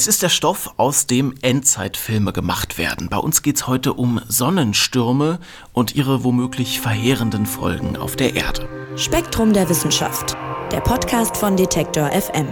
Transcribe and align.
Es 0.00 0.06
ist 0.06 0.22
der 0.22 0.30
Stoff, 0.30 0.72
aus 0.78 1.06
dem 1.06 1.34
Endzeitfilme 1.42 2.32
gemacht 2.32 2.78
werden. 2.78 3.10
Bei 3.10 3.18
uns 3.18 3.42
geht 3.42 3.56
es 3.56 3.66
heute 3.66 3.92
um 3.92 4.18
Sonnenstürme 4.26 5.40
und 5.74 5.94
ihre 5.94 6.24
womöglich 6.24 6.80
verheerenden 6.80 7.44
Folgen 7.44 7.98
auf 7.98 8.16
der 8.16 8.34
Erde. 8.34 8.66
Spektrum 8.96 9.52
der 9.52 9.68
Wissenschaft, 9.68 10.38
der 10.72 10.80
Podcast 10.80 11.36
von 11.36 11.54
Detektor 11.54 12.10
FM. 12.12 12.46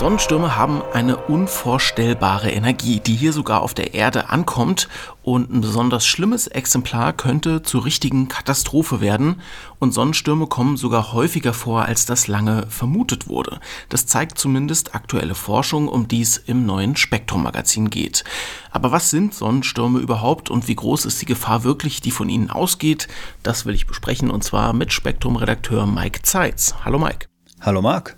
Sonnenstürme 0.00 0.56
haben 0.56 0.80
eine 0.94 1.18
unvorstellbare 1.18 2.50
Energie, 2.50 3.00
die 3.00 3.14
hier 3.14 3.34
sogar 3.34 3.60
auf 3.60 3.74
der 3.74 3.92
Erde 3.92 4.30
ankommt 4.30 4.88
und 5.22 5.52
ein 5.52 5.60
besonders 5.60 6.06
schlimmes 6.06 6.46
Exemplar 6.46 7.12
könnte 7.12 7.60
zur 7.60 7.84
richtigen 7.84 8.26
Katastrophe 8.26 9.02
werden 9.02 9.42
und 9.78 9.92
Sonnenstürme 9.92 10.46
kommen 10.46 10.78
sogar 10.78 11.12
häufiger 11.12 11.52
vor, 11.52 11.84
als 11.84 12.06
das 12.06 12.28
lange 12.28 12.66
vermutet 12.70 13.28
wurde. 13.28 13.60
Das 13.90 14.06
zeigt 14.06 14.38
zumindest 14.38 14.94
aktuelle 14.94 15.34
Forschung, 15.34 15.86
um 15.86 16.08
die 16.08 16.22
es 16.22 16.38
im 16.38 16.64
neuen 16.64 16.96
Spektrum-Magazin 16.96 17.90
geht. 17.90 18.24
Aber 18.70 18.92
was 18.92 19.10
sind 19.10 19.34
Sonnenstürme 19.34 19.98
überhaupt 19.98 20.48
und 20.48 20.66
wie 20.66 20.76
groß 20.76 21.04
ist 21.04 21.20
die 21.20 21.26
Gefahr 21.26 21.62
wirklich, 21.62 22.00
die 22.00 22.10
von 22.10 22.30
ihnen 22.30 22.48
ausgeht? 22.48 23.06
Das 23.42 23.66
will 23.66 23.74
ich 23.74 23.86
besprechen 23.86 24.30
und 24.30 24.44
zwar 24.44 24.72
mit 24.72 24.94
Spektrum-Redakteur 24.94 25.84
Mike 25.84 26.22
Zeitz. 26.22 26.74
Hallo 26.86 26.98
Mike. 26.98 27.26
Hallo 27.60 27.82
Marc 27.82 28.16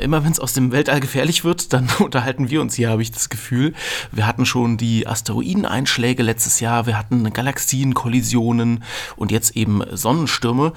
immer 0.00 0.24
wenn 0.24 0.32
es 0.32 0.40
aus 0.40 0.52
dem 0.52 0.72
Weltall 0.72 1.00
gefährlich 1.00 1.44
wird, 1.44 1.72
dann 1.72 1.88
unterhalten 1.98 2.50
wir 2.50 2.60
uns 2.60 2.74
hier, 2.74 2.90
habe 2.90 3.02
ich 3.02 3.12
das 3.12 3.28
Gefühl. 3.28 3.74
Wir 4.12 4.26
hatten 4.26 4.46
schon 4.46 4.76
die 4.76 5.06
Asteroideneinschläge 5.06 6.22
letztes 6.22 6.60
Jahr, 6.60 6.86
wir 6.86 6.98
hatten 6.98 7.32
Galaxienkollisionen 7.32 8.84
und 9.16 9.32
jetzt 9.32 9.56
eben 9.56 9.82
Sonnenstürme. 9.92 10.72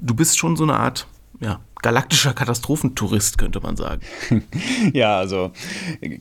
Du 0.00 0.14
bist 0.14 0.38
schon 0.38 0.56
so 0.56 0.64
eine 0.64 0.74
Art 0.74 1.06
ja, 1.40 1.60
galaktischer 1.82 2.32
Katastrophentourist, 2.32 3.38
könnte 3.38 3.60
man 3.60 3.76
sagen. 3.76 4.02
ja, 4.92 5.18
also 5.18 5.52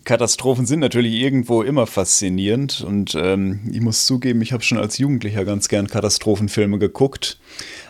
Katastrophen 0.04 0.66
sind 0.66 0.80
natürlich 0.80 1.14
irgendwo 1.16 1.64
immer 1.64 1.88
faszinierend 1.88 2.82
und 2.82 3.16
ähm, 3.16 3.62
ich 3.72 3.82
muss 3.82 4.06
zugeben, 4.06 4.42
ich 4.42 4.54
habe 4.54 4.64
schon 4.64 4.78
als 4.78 4.98
Jugendlicher 4.98 5.46
ganz 5.46 5.68
gern 5.70 5.88
Katastrophenfilme 5.88 6.78
geguckt. 6.78 7.40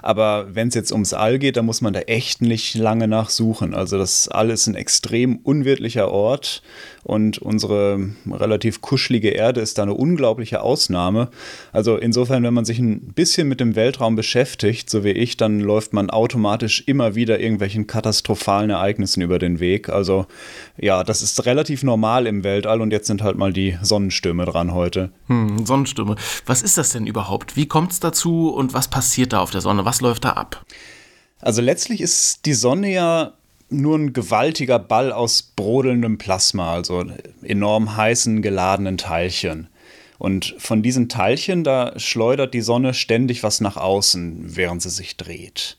Aber 0.01 0.47
wenn 0.53 0.69
es 0.69 0.75
jetzt 0.75 0.91
ums 0.91 1.13
All 1.13 1.39
geht, 1.39 1.57
dann 1.57 1.65
muss 1.65 1.81
man 1.81 1.93
da 1.93 2.01
echt 2.01 2.41
nicht 2.41 2.75
lange 2.75 3.07
nachsuchen. 3.07 3.73
Also 3.73 3.97
das 3.97 4.27
All 4.27 4.49
ist 4.49 4.67
ein 4.67 4.75
extrem 4.75 5.37
unwirtlicher 5.37 6.11
Ort 6.11 6.61
und 7.07 7.37
unsere 7.37 8.09
relativ 8.29 8.81
kuschelige 8.81 9.29
Erde 9.29 9.61
ist 9.61 9.77
da 9.77 9.83
eine 9.83 9.93
unglaubliche 9.93 10.61
Ausnahme. 10.61 11.29
Also 11.71 11.95
insofern, 11.95 12.43
wenn 12.43 12.53
man 12.53 12.65
sich 12.65 12.79
ein 12.79 13.13
bisschen 13.13 13.47
mit 13.47 13.61
dem 13.61 13.77
Weltraum 13.77 14.17
beschäftigt, 14.17 14.89
so 14.89 15.05
wie 15.05 15.11
ich, 15.11 15.37
dann 15.37 15.61
läuft 15.61 15.93
man 15.93 16.09
automatisch 16.09 16.83
immer 16.85 17.15
wieder 17.15 17.39
irgendwelchen 17.39 17.87
katastrophalen 17.87 18.71
Ereignissen 18.71 19.21
über 19.21 19.39
den 19.39 19.61
Weg. 19.61 19.87
Also 19.87 20.25
ja, 20.77 21.05
das 21.05 21.21
ist 21.21 21.45
relativ 21.45 21.81
normal 21.81 22.27
im 22.27 22.43
Weltall 22.43 22.81
und 22.81 22.91
jetzt 22.91 23.07
sind 23.07 23.23
halt 23.23 23.37
mal 23.37 23.53
die 23.53 23.77
Sonnenstürme 23.81 24.43
dran 24.43 24.73
heute. 24.73 25.09
Hm, 25.27 25.65
Sonnenstürme. 25.65 26.17
Was 26.45 26.61
ist 26.61 26.77
das 26.77 26.89
denn 26.89 27.07
überhaupt? 27.07 27.55
Wie 27.55 27.67
kommt 27.67 27.93
es 27.93 28.01
dazu 28.01 28.49
und 28.49 28.73
was 28.73 28.89
passiert 28.89 29.31
da 29.31 29.39
auf 29.39 29.51
der 29.51 29.61
Sonne? 29.61 29.85
Was 29.87 30.01
läuft 30.01 30.25
da 30.25 30.31
ab? 30.31 30.65
Also 31.39 31.61
letztlich 31.61 32.01
ist 32.01 32.45
die 32.45 32.55
Sonne 32.55 32.91
ja 32.91 33.31
nur 33.69 33.97
ein 33.97 34.11
gewaltiger 34.11 34.79
Ball 34.79 35.13
aus 35.13 35.41
brodelndem 35.41 36.17
Plasma, 36.17 36.73
also 36.73 37.05
enorm 37.41 37.95
heißen, 37.95 38.41
geladenen 38.41 38.97
Teilchen. 38.97 39.69
Und 40.17 40.55
von 40.57 40.81
diesen 40.83 41.07
Teilchen, 41.07 41.63
da 41.63 41.97
schleudert 41.97 42.53
die 42.53 42.59
Sonne 42.59 42.93
ständig 42.93 43.43
was 43.43 43.61
nach 43.61 43.77
außen, 43.77 44.57
während 44.57 44.81
sie 44.81 44.89
sich 44.89 45.15
dreht. 45.15 45.77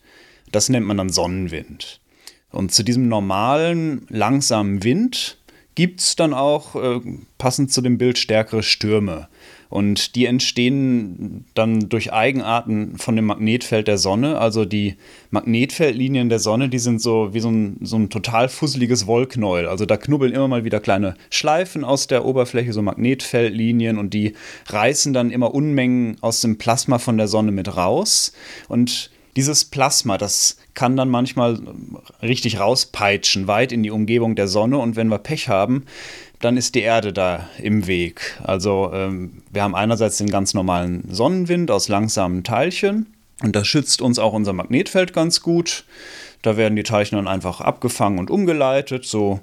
Das 0.53 0.71
nennt 0.71 0.87
man 0.87 0.97
dann 0.97 1.11
Sonnenwind. 1.11 2.01
Und 2.51 2.73
zu 2.73 2.85
diesem 2.85 3.09
normalen, 3.09 4.07
langsamen 4.09 4.85
Wind 4.85 5.37
gibt 5.75 6.01
es 6.01 6.17
dann 6.17 6.33
auch, 6.33 6.77
äh, 6.77 7.01
passend 7.37 7.73
zu 7.73 7.83
dem 7.83 7.99
Bild, 7.99 8.17
stärkere 8.17 8.63
Stürme. 8.63 9.29
Und 9.69 10.15
die 10.15 10.25
entstehen 10.25 11.45
dann 11.55 11.89
durch 11.89 12.13
Eigenarten 12.13 12.97
von 12.97 13.17
dem 13.17 13.27
Magnetfeld 13.27 13.87
der 13.87 13.99
Sonne. 13.99 14.39
Also 14.39 14.65
die 14.65 14.97
Magnetfeldlinien 15.31 16.29
der 16.29 16.39
Sonne, 16.39 16.69
die 16.69 16.79
sind 16.79 17.03
so 17.03 17.35
wie 17.35 17.41
so 17.41 17.51
ein, 17.51 17.77
so 17.83 17.97
ein 17.97 18.09
total 18.09 18.49
fusseliges 18.49 19.07
Wollknäuel. 19.07 19.67
Also 19.67 19.85
da 19.85 19.97
knubbeln 19.97 20.33
immer 20.33 20.49
mal 20.49 20.65
wieder 20.65 20.81
kleine 20.81 21.17
Schleifen 21.31 21.85
aus 21.85 22.07
der 22.07 22.25
Oberfläche, 22.25 22.73
so 22.73 22.81
Magnetfeldlinien 22.81 23.99
und 23.99 24.15
die 24.15 24.33
reißen 24.67 25.13
dann 25.13 25.31
immer 25.31 25.55
Unmengen 25.55 26.17
aus 26.23 26.41
dem 26.41 26.57
Plasma 26.57 26.99
von 26.99 27.19
der 27.19 27.29
Sonne 27.29 27.53
mit 27.53 27.77
raus. 27.77 28.33
Und 28.69 29.11
dieses 29.37 29.65
Plasma, 29.65 30.19
das 30.19 30.57
kann 30.75 30.97
dann 30.97 31.11
manchmal 31.11 31.61
richtig 32.23 32.59
rauspeitschen, 32.59 33.47
weit 33.47 33.71
in 33.71 33.85
die 33.85 33.91
Umgebung 33.93 34.35
der 34.35 34.49
Sonne. 34.49 34.79
Und 34.79 34.97
wenn 34.97 35.09
wir 35.09 35.19
Pech 35.19 35.49
haben, 35.49 35.85
dann 36.41 36.57
ist 36.57 36.75
die 36.75 36.83
Erde 36.83 37.13
da 37.13 37.49
im 37.61 37.87
Weg. 37.87 38.39
Also 38.43 38.91
ähm, 38.93 39.43
wir 39.51 39.63
haben 39.63 39.75
einerseits 39.75 40.19
den 40.19 40.31
ganz 40.31 40.55
normalen 40.55 41.05
Sonnenwind 41.11 41.71
aus 41.71 41.89
langsamen 41.89 42.45
Teilchen 42.45 43.07
und 43.43 43.55
das 43.55 43.67
schützt 43.67 44.03
uns 44.03 44.19
auch 44.19 44.33
unser 44.33 44.53
Magnetfeld 44.53 45.13
ganz 45.13 45.41
gut. 45.41 45.85
Da 46.43 46.57
werden 46.57 46.77
die 46.77 46.85
Teilchen 46.85 47.17
dann 47.17 47.29
einfach 47.29 47.61
abgefangen 47.61 48.19
und 48.19 48.31
umgeleitet, 48.31 49.05
so 49.05 49.41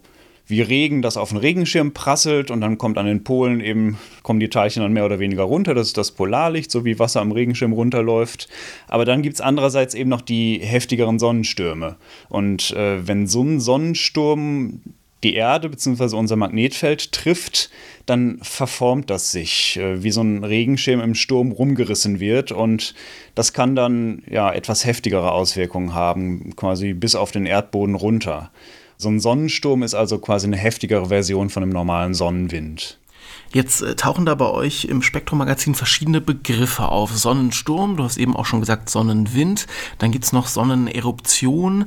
wie 0.47 0.61
Regen, 0.61 1.01
das 1.01 1.17
auf 1.17 1.29
den 1.29 1.39
Regenschirm 1.39 1.93
prasselt 1.93 2.51
und 2.51 2.61
dann 2.61 2.77
kommt 2.77 2.97
an 2.97 3.07
den 3.07 3.23
Polen 3.23 3.61
eben, 3.61 3.97
kommen 4.21 4.39
die 4.39 4.49
Teilchen 4.49 4.83
dann 4.83 4.93
mehr 4.93 5.05
oder 5.05 5.19
weniger 5.19 5.43
runter. 5.43 5.73
Das 5.73 5.87
ist 5.87 5.97
das 5.97 6.11
Polarlicht, 6.11 6.69
so 6.69 6.85
wie 6.85 6.99
Wasser 6.99 7.21
am 7.21 7.31
Regenschirm 7.31 7.73
runterläuft. 7.73 8.47
Aber 8.87 9.05
dann 9.05 9.23
gibt 9.23 9.35
es 9.35 9.41
andererseits 9.41 9.95
eben 9.95 10.09
noch 10.09 10.21
die 10.21 10.59
heftigeren 10.59 11.17
Sonnenstürme. 11.17 11.95
Und 12.29 12.71
äh, 12.71 13.07
wenn 13.07 13.27
so 13.27 13.43
ein 13.43 13.59
Sonnensturm 13.59 14.81
die 15.23 15.35
Erde 15.35 15.69
bzw. 15.69 16.15
unser 16.15 16.35
Magnetfeld 16.35 17.11
trifft, 17.11 17.69
dann 18.05 18.37
verformt 18.41 19.09
das 19.09 19.31
sich, 19.31 19.77
äh, 19.77 20.03
wie 20.03 20.11
so 20.11 20.21
ein 20.21 20.43
Regenschirm 20.43 21.01
im 21.01 21.15
Sturm 21.15 21.51
rumgerissen 21.51 22.19
wird. 22.19 22.51
Und 22.51 22.93
das 23.33 23.53
kann 23.53 23.75
dann 23.75 24.23
ja 24.29 24.51
etwas 24.51 24.85
heftigere 24.85 25.31
Auswirkungen 25.31 25.93
haben, 25.93 26.55
quasi 26.55 26.93
bis 26.93 27.15
auf 27.15 27.31
den 27.31 27.45
Erdboden 27.45 27.95
runter. 27.95 28.51
So 28.97 29.09
ein 29.09 29.19
Sonnensturm 29.19 29.83
ist 29.83 29.95
also 29.95 30.19
quasi 30.19 30.47
eine 30.47 30.57
heftigere 30.57 31.07
Version 31.07 31.49
von 31.49 31.63
einem 31.63 31.71
normalen 31.71 32.13
Sonnenwind. 32.13 32.99
Jetzt 33.53 33.81
äh, 33.81 33.95
tauchen 33.95 34.25
da 34.25 34.35
bei 34.35 34.49
euch 34.49 34.85
im 34.85 35.01
Spektrum-Magazin 35.01 35.75
verschiedene 35.75 36.21
Begriffe 36.21 36.89
auf. 36.89 37.15
Sonnensturm, 37.15 37.97
du 37.97 38.03
hast 38.03 38.17
eben 38.17 38.35
auch 38.35 38.45
schon 38.45 38.59
gesagt 38.59 38.89
Sonnenwind, 38.89 39.67
dann 39.97 40.11
gibt 40.11 40.25
es 40.25 40.33
noch 40.33 40.47
Sonneneruption, 40.47 41.85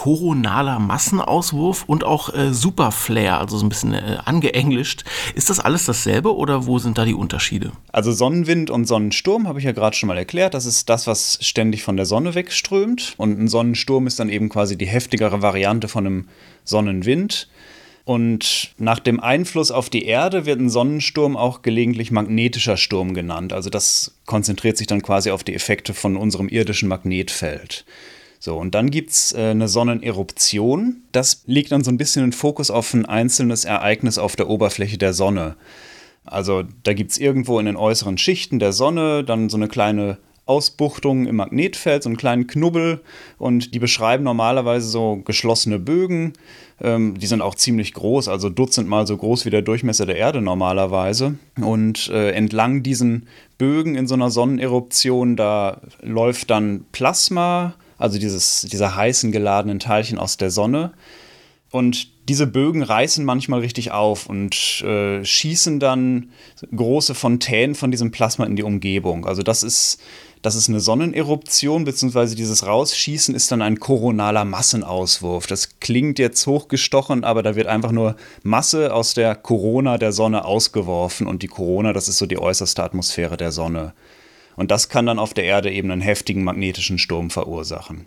koronaler 0.00 0.78
Massenauswurf 0.78 1.84
und 1.86 2.04
auch 2.04 2.32
äh, 2.32 2.54
Superflare, 2.54 3.36
also 3.36 3.58
so 3.58 3.66
ein 3.66 3.68
bisschen 3.68 3.92
äh, 3.92 4.16
angeenglischt. 4.24 5.04
Ist 5.34 5.50
das 5.50 5.60
alles 5.60 5.84
dasselbe 5.84 6.34
oder 6.34 6.66
wo 6.66 6.78
sind 6.78 6.96
da 6.96 7.04
die 7.04 7.12
Unterschiede? 7.12 7.72
Also 7.92 8.12
Sonnenwind 8.12 8.70
und 8.70 8.86
Sonnensturm 8.86 9.46
habe 9.46 9.58
ich 9.58 9.66
ja 9.66 9.72
gerade 9.72 9.94
schon 9.94 10.06
mal 10.06 10.16
erklärt. 10.16 10.54
Das 10.54 10.64
ist 10.64 10.88
das, 10.88 11.06
was 11.06 11.38
ständig 11.42 11.82
von 11.82 11.98
der 11.98 12.06
Sonne 12.06 12.34
wegströmt. 12.34 13.14
Und 13.18 13.38
ein 13.38 13.48
Sonnensturm 13.48 14.06
ist 14.06 14.18
dann 14.18 14.30
eben 14.30 14.48
quasi 14.48 14.78
die 14.78 14.86
heftigere 14.86 15.42
Variante 15.42 15.86
von 15.86 16.06
einem 16.06 16.28
Sonnenwind. 16.64 17.48
Und 18.10 18.72
nach 18.76 18.98
dem 18.98 19.20
Einfluss 19.20 19.70
auf 19.70 19.88
die 19.88 20.04
Erde 20.04 20.44
wird 20.44 20.58
ein 20.58 20.68
Sonnensturm 20.68 21.36
auch 21.36 21.62
gelegentlich 21.62 22.10
magnetischer 22.10 22.76
Sturm 22.76 23.14
genannt. 23.14 23.52
Also 23.52 23.70
das 23.70 24.16
konzentriert 24.26 24.76
sich 24.76 24.88
dann 24.88 25.00
quasi 25.00 25.30
auf 25.30 25.44
die 25.44 25.54
Effekte 25.54 25.94
von 25.94 26.16
unserem 26.16 26.48
irdischen 26.48 26.88
Magnetfeld. 26.88 27.84
So, 28.40 28.56
und 28.56 28.74
dann 28.74 28.90
gibt 28.90 29.10
es 29.10 29.30
äh, 29.30 29.50
eine 29.50 29.68
Sonneneruption. 29.68 31.04
Das 31.12 31.44
legt 31.46 31.70
dann 31.70 31.84
so 31.84 31.92
ein 31.92 31.98
bisschen 31.98 32.22
den 32.22 32.32
Fokus 32.32 32.72
auf 32.72 32.92
ein 32.94 33.06
einzelnes 33.06 33.64
Ereignis 33.64 34.18
auf 34.18 34.34
der 34.34 34.48
Oberfläche 34.48 34.98
der 34.98 35.12
Sonne. 35.12 35.54
Also 36.24 36.64
da 36.82 36.94
gibt 36.94 37.12
es 37.12 37.18
irgendwo 37.18 37.60
in 37.60 37.66
den 37.66 37.76
äußeren 37.76 38.18
Schichten 38.18 38.58
der 38.58 38.72
Sonne 38.72 39.22
dann 39.22 39.48
so 39.48 39.56
eine 39.56 39.68
kleine 39.68 40.18
Ausbuchtungen 40.50 41.26
im 41.26 41.36
Magnetfeld, 41.36 42.02
so 42.02 42.08
einen 42.08 42.16
kleinen 42.16 42.48
Knubbel 42.48 43.02
und 43.38 43.72
die 43.72 43.78
beschreiben 43.78 44.24
normalerweise 44.24 44.88
so 44.88 45.22
geschlossene 45.24 45.78
Bögen. 45.78 46.32
Ähm, 46.80 47.16
die 47.16 47.28
sind 47.28 47.40
auch 47.40 47.54
ziemlich 47.54 47.94
groß, 47.94 48.26
also 48.26 48.50
dutzendmal 48.50 49.06
so 49.06 49.16
groß 49.16 49.46
wie 49.46 49.50
der 49.50 49.62
Durchmesser 49.62 50.06
der 50.06 50.16
Erde 50.16 50.40
normalerweise. 50.40 51.36
Und 51.60 52.08
äh, 52.08 52.32
entlang 52.32 52.82
diesen 52.82 53.28
Bögen 53.58 53.94
in 53.94 54.08
so 54.08 54.14
einer 54.14 54.32
Sonneneruption, 54.32 55.36
da 55.36 55.80
läuft 56.02 56.50
dann 56.50 56.84
Plasma, 56.90 57.74
also 57.96 58.18
dieses, 58.18 58.62
diese 58.62 58.96
heißen 58.96 59.30
geladenen 59.30 59.78
Teilchen 59.78 60.18
aus 60.18 60.36
der 60.36 60.50
Sonne. 60.50 60.92
Und 61.70 62.08
diese 62.28 62.46
Bögen 62.46 62.82
reißen 62.82 63.24
manchmal 63.24 63.60
richtig 63.60 63.92
auf 63.92 64.26
und 64.26 64.82
äh, 64.82 65.24
schießen 65.24 65.78
dann 65.78 66.30
große 66.74 67.14
Fontänen 67.14 67.74
von 67.74 67.90
diesem 67.90 68.10
Plasma 68.10 68.44
in 68.44 68.56
die 68.56 68.62
Umgebung. 68.62 69.24
Also 69.24 69.42
das 69.42 69.62
ist 69.62 70.00
das 70.42 70.54
ist 70.54 70.68
eine 70.68 70.80
Sonneneruption, 70.80 71.84
beziehungsweise 71.84 72.34
dieses 72.34 72.66
Rausschießen 72.66 73.34
ist 73.34 73.52
dann 73.52 73.60
ein 73.60 73.78
koronaler 73.78 74.44
Massenauswurf. 74.46 75.46
Das 75.46 75.80
klingt 75.80 76.18
jetzt 76.18 76.46
hochgestochen, 76.46 77.24
aber 77.24 77.42
da 77.42 77.56
wird 77.56 77.66
einfach 77.66 77.92
nur 77.92 78.16
Masse 78.42 78.94
aus 78.94 79.12
der 79.12 79.34
Corona 79.34 79.98
der 79.98 80.12
Sonne 80.12 80.44
ausgeworfen 80.46 81.26
und 81.26 81.42
die 81.42 81.48
Corona, 81.48 81.92
das 81.92 82.08
ist 82.08 82.18
so 82.18 82.26
die 82.26 82.38
äußerste 82.38 82.82
Atmosphäre 82.82 83.36
der 83.36 83.52
Sonne. 83.52 83.92
Und 84.56 84.70
das 84.70 84.88
kann 84.88 85.06
dann 85.06 85.18
auf 85.18 85.34
der 85.34 85.44
Erde 85.44 85.70
eben 85.70 85.90
einen 85.90 86.00
heftigen 86.00 86.42
magnetischen 86.42 86.98
Sturm 86.98 87.30
verursachen. 87.30 88.06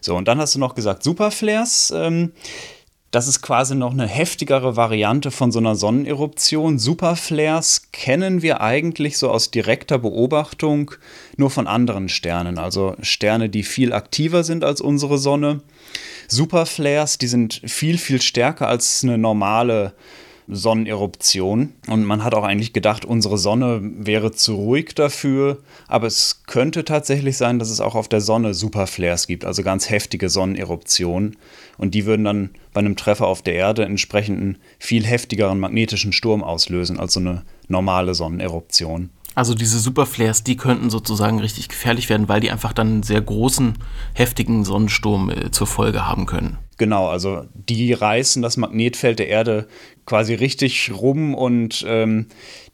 So, 0.00 0.16
und 0.16 0.28
dann 0.28 0.38
hast 0.38 0.54
du 0.54 0.58
noch 0.58 0.74
gesagt, 0.74 1.02
Superflares. 1.02 1.92
Ähm, 1.94 2.32
das 3.10 3.26
ist 3.26 3.42
quasi 3.42 3.74
noch 3.74 3.92
eine 3.92 4.06
heftigere 4.06 4.76
Variante 4.76 5.32
von 5.32 5.50
so 5.50 5.58
einer 5.58 5.74
Sonneneruption. 5.74 6.78
Superflares 6.78 7.88
kennen 7.90 8.40
wir 8.42 8.60
eigentlich 8.60 9.18
so 9.18 9.30
aus 9.30 9.50
direkter 9.50 9.98
Beobachtung 9.98 10.92
nur 11.36 11.50
von 11.50 11.66
anderen 11.66 12.08
Sternen, 12.08 12.58
also 12.58 12.94
Sterne, 13.02 13.48
die 13.48 13.64
viel 13.64 13.92
aktiver 13.92 14.44
sind 14.44 14.62
als 14.62 14.80
unsere 14.80 15.18
Sonne. 15.18 15.60
Superflares, 16.28 17.18
die 17.18 17.26
sind 17.26 17.60
viel, 17.64 17.98
viel 17.98 18.22
stärker 18.22 18.68
als 18.68 19.02
eine 19.02 19.18
normale 19.18 19.92
Sonneneruption. 20.50 21.74
Und 21.88 22.04
man 22.04 22.24
hat 22.24 22.34
auch 22.34 22.44
eigentlich 22.44 22.72
gedacht, 22.72 23.04
unsere 23.04 23.38
Sonne 23.38 23.80
wäre 23.82 24.32
zu 24.32 24.54
ruhig 24.54 24.94
dafür. 24.94 25.58
Aber 25.88 26.06
es 26.06 26.42
könnte 26.46 26.84
tatsächlich 26.84 27.36
sein, 27.36 27.58
dass 27.58 27.70
es 27.70 27.80
auch 27.80 27.94
auf 27.94 28.08
der 28.08 28.20
Sonne 28.20 28.54
Superflares 28.54 29.26
gibt, 29.26 29.44
also 29.44 29.62
ganz 29.62 29.90
heftige 29.90 30.28
Sonneneruptionen. 30.28 31.36
Und 31.78 31.94
die 31.94 32.06
würden 32.06 32.24
dann 32.24 32.50
bei 32.72 32.80
einem 32.80 32.96
Treffer 32.96 33.26
auf 33.26 33.42
der 33.42 33.54
Erde 33.54 33.84
entsprechend 33.84 34.40
einen 34.40 34.58
viel 34.78 35.04
heftigeren 35.04 35.58
magnetischen 35.58 36.12
Sturm 36.12 36.42
auslösen 36.42 37.00
als 37.00 37.14
so 37.14 37.20
eine 37.20 37.42
normale 37.68 38.14
Sonneneruption. 38.14 39.10
Also 39.34 39.54
diese 39.54 39.78
Superflares, 39.78 40.42
die 40.42 40.56
könnten 40.56 40.90
sozusagen 40.90 41.38
richtig 41.38 41.68
gefährlich 41.68 42.08
werden, 42.08 42.28
weil 42.28 42.40
die 42.40 42.50
einfach 42.50 42.72
dann 42.72 42.88
einen 42.88 43.02
sehr 43.02 43.20
großen, 43.20 43.74
heftigen 44.12 44.64
Sonnensturm 44.64 45.30
äh, 45.30 45.50
zur 45.50 45.66
Folge 45.66 46.06
haben 46.06 46.26
können. 46.26 46.58
Genau, 46.78 47.08
also 47.08 47.44
die 47.54 47.92
reißen 47.92 48.42
das 48.42 48.56
Magnetfeld 48.56 49.18
der 49.18 49.28
Erde 49.28 49.68
quasi 50.10 50.34
richtig 50.34 50.90
rum 50.92 51.34
und 51.34 51.84
ähm, 51.86 52.26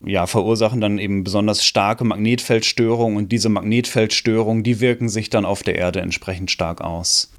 ja, 0.02 0.26
verursachen 0.26 0.80
dann 0.80 0.98
eben 0.98 1.22
besonders 1.22 1.66
starke 1.66 2.02
Magnetfeldstörungen 2.02 3.18
und 3.18 3.30
diese 3.30 3.50
Magnetfeldstörungen, 3.50 4.62
die 4.62 4.80
wirken 4.80 5.10
sich 5.10 5.28
dann 5.28 5.44
auf 5.44 5.62
der 5.62 5.74
Erde 5.74 6.00
entsprechend 6.00 6.50
stark 6.50 6.80
aus. 6.80 7.30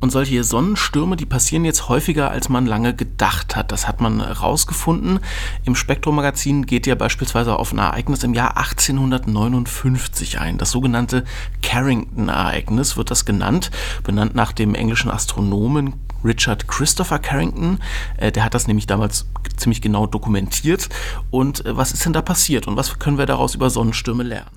Und 0.00 0.10
solche 0.10 0.42
Sonnenstürme, 0.42 1.16
die 1.16 1.26
passieren 1.26 1.66
jetzt 1.66 1.90
häufiger, 1.90 2.30
als 2.30 2.48
man 2.48 2.64
lange 2.64 2.94
gedacht 2.94 3.54
hat. 3.54 3.72
Das 3.72 3.86
hat 3.86 4.00
man 4.00 4.24
herausgefunden. 4.24 5.20
Im 5.66 5.74
Spektrum-Magazin 5.74 6.64
geht 6.64 6.86
ja 6.86 6.94
beispielsweise 6.94 7.58
auf 7.58 7.72
ein 7.72 7.78
Ereignis 7.78 8.24
im 8.24 8.32
Jahr 8.32 8.56
1859 8.56 10.40
ein. 10.40 10.56
Das 10.56 10.70
sogenannte 10.70 11.24
Carrington-Ereignis 11.60 12.96
wird 12.96 13.10
das 13.10 13.26
genannt, 13.26 13.70
benannt 14.02 14.34
nach 14.34 14.52
dem 14.52 14.74
englischen 14.74 15.10
Astronomen 15.10 15.92
Richard 16.24 16.68
Christopher 16.68 17.18
Carrington. 17.18 17.80
Äh, 18.16 18.32
der 18.32 18.44
hat 18.44 18.54
das 18.54 18.66
nämlich 18.66 18.86
damals 18.86 19.26
ziemlich 19.56 19.80
genau 19.80 20.06
dokumentiert. 20.06 20.88
Und 21.30 21.64
äh, 21.66 21.76
was 21.76 21.92
ist 21.92 22.04
denn 22.04 22.12
da 22.12 22.22
passiert 22.22 22.66
und 22.66 22.76
was 22.76 22.98
können 22.98 23.18
wir 23.18 23.26
daraus 23.26 23.54
über 23.54 23.70
Sonnenstürme 23.70 24.22
lernen? 24.22 24.50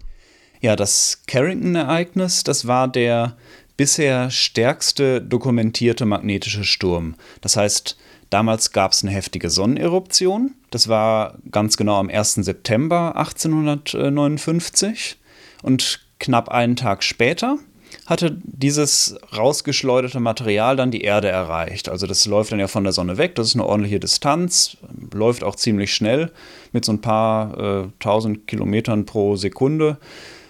Ja, 0.62 0.75
das 0.75 1.21
Carrington-Ereignis, 1.27 2.44
das 2.44 2.67
war 2.67 2.88
der 2.88 3.35
bisher 3.77 4.31
stärkste 4.31 5.21
dokumentierte 5.21 6.06
magnetische 6.06 6.63
Sturm. 6.63 7.15
Das 7.41 7.57
heißt, 7.57 7.97
damals 8.29 8.71
gab 8.71 8.94
es 8.94 9.03
eine 9.03 9.11
heftige 9.11 9.50
Sonneneruption. 9.50 10.56
Das 10.71 10.88
war 10.88 11.38
ganz 11.51 11.77
genau 11.77 12.00
am 12.00 12.09
1. 12.09 12.35
September 12.35 13.18
1859. 13.18 15.18
Und 15.61 16.06
knapp 16.19 16.50
einen 16.50 16.75
Tag 16.75 17.03
später 17.03 17.57
hatte 18.06 18.38
dieses 18.44 19.18
rausgeschleuderte 19.36 20.19
Material 20.19 20.75
dann 20.75 20.92
die 20.92 21.02
Erde 21.02 21.28
erreicht. 21.28 21.90
Also 21.90 22.06
das 22.06 22.25
läuft 22.25 22.52
dann 22.52 22.60
ja 22.60 22.68
von 22.68 22.84
der 22.84 22.94
Sonne 22.94 23.18
weg, 23.18 23.36
das 23.36 23.48
ist 23.48 23.56
eine 23.56 23.66
ordentliche 23.66 24.00
Distanz, 24.00 24.78
läuft 25.13 25.44
auch 25.44 25.56
ziemlich 25.56 25.94
schnell 25.94 26.31
mit 26.72 26.86
so 26.86 26.92
ein 26.92 27.02
paar 27.02 27.57
äh, 27.57 27.88
tausend 28.00 28.48
Kilometern 28.48 29.06
pro 29.06 29.36
Sekunde. 29.36 29.98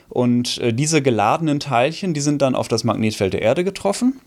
Und 0.09 0.57
äh, 0.59 0.73
diese 0.73 1.01
geladenen 1.01 1.59
Teilchen, 1.59 2.13
die 2.13 2.21
sind 2.21 2.41
dann 2.41 2.55
auf 2.55 2.67
das 2.67 2.83
Magnetfeld 2.83 3.33
der 3.33 3.41
Erde 3.41 3.63
getroffen 3.63 4.19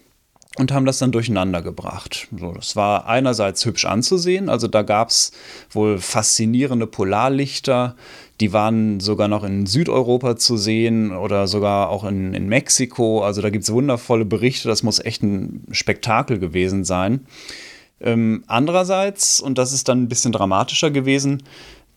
und 0.57 0.73
haben 0.73 0.87
das 0.87 0.99
dann 0.99 1.13
durcheinander 1.13 1.63
gebracht. 1.63 2.29
So, 2.37 2.53
das 2.53 2.77
war 2.77 3.07
einerseits 3.07 3.65
hübsch 3.65 3.85
anzusehen, 3.85 4.49
also 4.49 4.69
da 4.69 4.83
gab 4.83 5.11
es 5.11 5.33
wohl 5.71 5.99
faszinierende 5.99 6.87
Polarlichter, 6.87 7.95
die 8.41 8.53
waren 8.53 9.01
sogar 9.01 9.29
noch 9.29 9.43
in 9.43 9.67
Südeuropa 9.67 10.37
zu 10.37 10.57
sehen 10.57 11.13
oder 11.13 11.49
sogar 11.49 11.89
auch 11.91 12.05
in, 12.05 12.35
in 12.35 12.49
Mexiko. 12.49 13.23
Also 13.23 13.43
da 13.43 13.51
gibt 13.51 13.65
es 13.65 13.73
wundervolle 13.73 14.25
Berichte, 14.25 14.69
das 14.69 14.83
muss 14.83 15.01
echt 15.01 15.23
ein 15.23 15.65
Spektakel 15.71 16.39
gewesen 16.39 16.85
sein. 16.85 17.27
Ähm, 18.01 18.45
andererseits, 18.47 19.41
und 19.41 19.59
das 19.59 19.73
ist 19.73 19.89
dann 19.89 20.03
ein 20.03 20.09
bisschen 20.09 20.33
dramatischer 20.33 20.91
gewesen, 20.91 21.43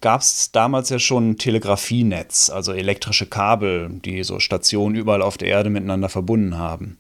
gab 0.02 0.22
es 0.22 0.52
damals 0.52 0.90
ja 0.90 0.98
schon 0.98 1.32
ein 1.32 1.38
Telegrafienetz, 1.38 2.50
also 2.50 2.74
elektrische 2.74 3.28
Kabel, 3.28 3.90
die 4.04 4.24
so 4.24 4.40
Stationen 4.40 4.96
überall 4.96 5.22
auf 5.22 5.38
der 5.38 5.50
Erde 5.50 5.70
miteinander 5.70 6.10
verbunden 6.10 6.58
haben. 6.58 6.98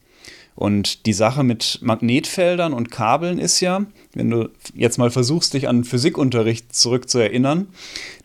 Und 0.61 1.07
die 1.07 1.13
Sache 1.13 1.43
mit 1.43 1.79
Magnetfeldern 1.81 2.73
und 2.73 2.91
Kabeln 2.91 3.39
ist 3.39 3.61
ja, 3.61 3.83
wenn 4.13 4.29
du 4.29 4.49
jetzt 4.75 4.99
mal 4.99 5.09
versuchst, 5.09 5.55
dich 5.55 5.67
an 5.67 5.83
Physikunterricht 5.83 6.75
zurückzuerinnern, 6.75 7.69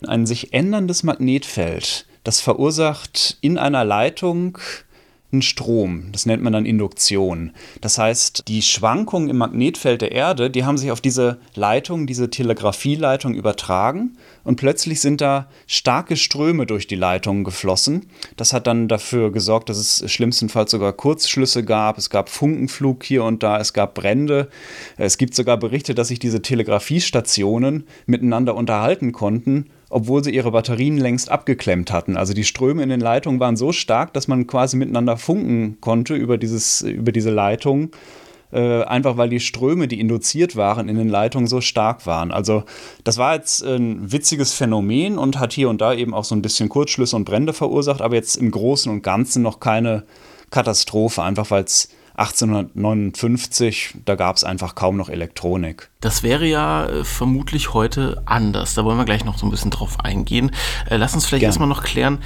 ein 0.05 0.27
sich 0.27 0.53
änderndes 0.53 1.01
Magnetfeld, 1.01 2.05
das 2.23 2.39
verursacht 2.39 3.39
in 3.41 3.57
einer 3.57 3.83
Leitung 3.83 4.59
einen 5.31 5.41
Strom. 5.41 6.05
Das 6.13 6.25
nennt 6.25 6.41
man 6.41 6.53
dann 6.53 6.65
Induktion. 6.65 7.51
Das 7.81 7.97
heißt, 7.97 8.43
die 8.47 8.61
Schwankungen 8.61 9.29
im 9.29 9.37
Magnetfeld 9.37 10.01
der 10.01 10.13
Erde, 10.13 10.49
die 10.49 10.63
haben 10.63 10.77
sich 10.77 10.89
auf 10.89 11.01
diese 11.01 11.39
Leitung, 11.53 12.07
diese 12.07 12.29
Telegrafieleitung 12.29 13.33
übertragen 13.33 14.17
und 14.45 14.55
plötzlich 14.55 15.01
sind 15.01 15.19
da 15.19 15.49
starke 15.65 16.15
Ströme 16.15 16.65
durch 16.65 16.87
die 16.87 16.95
Leitungen 16.95 17.43
geflossen. 17.43 18.05
Das 18.37 18.53
hat 18.53 18.67
dann 18.67 18.87
dafür 18.87 19.31
gesorgt, 19.31 19.67
dass 19.67 19.77
es 19.77 20.09
schlimmstenfalls 20.09 20.71
sogar 20.71 20.93
Kurzschlüsse 20.93 21.65
gab. 21.65 21.97
Es 21.97 22.09
gab 22.09 22.29
Funkenflug 22.29 23.03
hier 23.03 23.25
und 23.25 23.43
da, 23.43 23.59
es 23.59 23.73
gab 23.73 23.95
Brände. 23.95 24.47
Es 24.95 25.17
gibt 25.17 25.35
sogar 25.35 25.57
Berichte, 25.57 25.93
dass 25.93 26.07
sich 26.07 26.19
diese 26.19 26.41
Telegrafiestationen 26.41 27.85
miteinander 28.05 28.55
unterhalten 28.55 29.11
konnten 29.11 29.65
obwohl 29.89 30.23
sie 30.23 30.31
ihre 30.31 30.51
Batterien 30.51 30.97
längst 30.97 31.29
abgeklemmt 31.29 31.91
hatten. 31.91 32.17
Also 32.17 32.33
die 32.33 32.43
Ströme 32.43 32.83
in 32.83 32.89
den 32.89 32.99
Leitungen 32.99 33.39
waren 33.39 33.55
so 33.55 33.71
stark, 33.71 34.13
dass 34.13 34.27
man 34.27 34.47
quasi 34.47 34.77
miteinander 34.77 35.17
funken 35.17 35.77
konnte 35.81 36.15
über, 36.15 36.37
dieses, 36.37 36.81
über 36.81 37.11
diese 37.11 37.31
Leitung, 37.31 37.91
äh, 38.51 38.83
einfach 38.83 39.17
weil 39.17 39.29
die 39.29 39.39
Ströme, 39.39 39.87
die 39.87 39.99
induziert 39.99 40.55
waren 40.55 40.89
in 40.89 40.97
den 40.97 41.09
Leitungen, 41.09 41.47
so 41.47 41.61
stark 41.61 42.05
waren. 42.05 42.31
Also 42.31 42.63
das 43.03 43.17
war 43.17 43.35
jetzt 43.35 43.63
ein 43.63 44.11
witziges 44.11 44.53
Phänomen 44.53 45.17
und 45.17 45.39
hat 45.39 45.53
hier 45.53 45.69
und 45.69 45.81
da 45.81 45.93
eben 45.93 46.13
auch 46.13 46.25
so 46.25 46.35
ein 46.35 46.41
bisschen 46.41 46.69
Kurzschlüsse 46.69 47.15
und 47.15 47.25
Brände 47.25 47.53
verursacht, 47.53 48.01
aber 48.01 48.15
jetzt 48.15 48.35
im 48.35 48.51
Großen 48.51 48.91
und 48.91 49.03
Ganzen 49.03 49.41
noch 49.41 49.59
keine 49.59 50.03
Katastrophe, 50.49 51.23
einfach 51.23 51.51
weil 51.51 51.63
es 51.63 51.89
1859, 52.17 53.95
da 54.05 54.15
gab 54.15 54.35
es 54.35 54.43
einfach 54.43 54.75
kaum 54.75 54.97
noch 54.97 55.09
Elektronik. 55.09 55.89
Das 56.01 56.23
wäre 56.23 56.45
ja 56.45 56.87
äh, 56.87 57.03
vermutlich 57.03 57.73
heute 57.73 58.21
anders. 58.25 58.73
Da 58.73 58.83
wollen 58.83 58.97
wir 58.97 59.05
gleich 59.05 59.23
noch 59.23 59.37
so 59.37 59.45
ein 59.45 59.51
bisschen 59.51 59.71
drauf 59.71 59.99
eingehen. 59.99 60.51
Äh, 60.89 60.97
lass 60.97 61.13
uns 61.13 61.25
vielleicht 61.25 61.43
erstmal 61.43 61.69
noch 61.69 61.83
klären, 61.83 62.19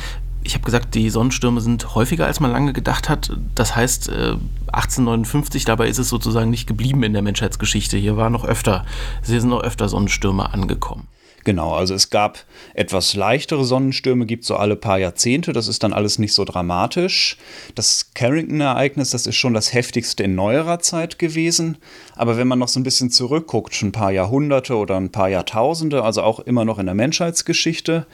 ich 0.44 0.54
habe 0.54 0.64
gesagt, 0.64 0.96
die 0.96 1.10
Sonnenstürme 1.10 1.62
sind 1.62 1.94
häufiger, 1.96 2.26
als 2.26 2.40
man 2.40 2.52
lange 2.52 2.74
gedacht 2.74 3.10
hat. 3.10 3.32
Das 3.54 3.76
heißt, 3.76 4.10
äh, 4.10 4.38
1859, 4.72 5.66
dabei 5.66 5.88
ist 5.88 6.00
es 6.00 6.10
sozusagen 6.10 6.50
nicht 6.50 6.68
geblieben 6.68 7.04
in 7.04 7.14
der 7.14 7.22
Menschheitsgeschichte. 7.22 7.98
Hier 7.98 8.18
war 8.18 8.30
noch 8.30 8.46
öfter, 8.46 8.86
hier 9.24 9.40
sind 9.40 9.50
noch 9.50 9.62
öfter 9.62 9.90
Sonnenstürme 9.90 10.52
angekommen. 10.52 11.08
Genau, 11.44 11.74
also 11.74 11.96
es 11.96 12.10
gab 12.10 12.46
etwas 12.76 13.16
leichtere 13.16 13.66
Sonnenstürme, 13.66 14.26
gibt 14.26 14.46
so 14.46 14.56
alle 14.56 14.76
paar 14.76 15.00
Jahrzehnte, 15.00 15.54
das 15.54 15.68
ist 15.68 15.82
dann 15.82 15.94
alles 15.94 16.20
nicht 16.20 16.34
so 16.34 16.46
dramatisch. 16.46 17.38
Das 17.74 18.12
Carrington-Ereignis, 18.14 19.10
das 19.10 19.26
ist 19.26 19.36
schon 19.36 19.54
das 19.54 19.74
heftigste 19.74 20.24
in 20.24 20.36
neuerer 20.36 20.80
Zeit 20.80 21.18
gewesen. 21.18 21.78
Aber 22.16 22.38
wenn 22.38 22.48
man 22.48 22.60
noch 22.60 22.68
so 22.68 22.80
ein 22.80 22.84
bisschen 22.84 23.10
zurückguckt, 23.10 23.74
schon 23.74 23.90
ein 23.90 23.94
paar 23.94 24.12
Jahrhunderte 24.12 24.76
oder 24.76 24.98
ein 24.98 25.12
paar 25.12 25.30
Jahrtausende, 25.30 26.04
also 26.04 26.22
auch 26.22 26.40
immer 26.40 26.66
noch 26.66 26.78
in 26.78 26.86
der 26.86 26.96
Menschheitsgeschichte, 26.96 28.06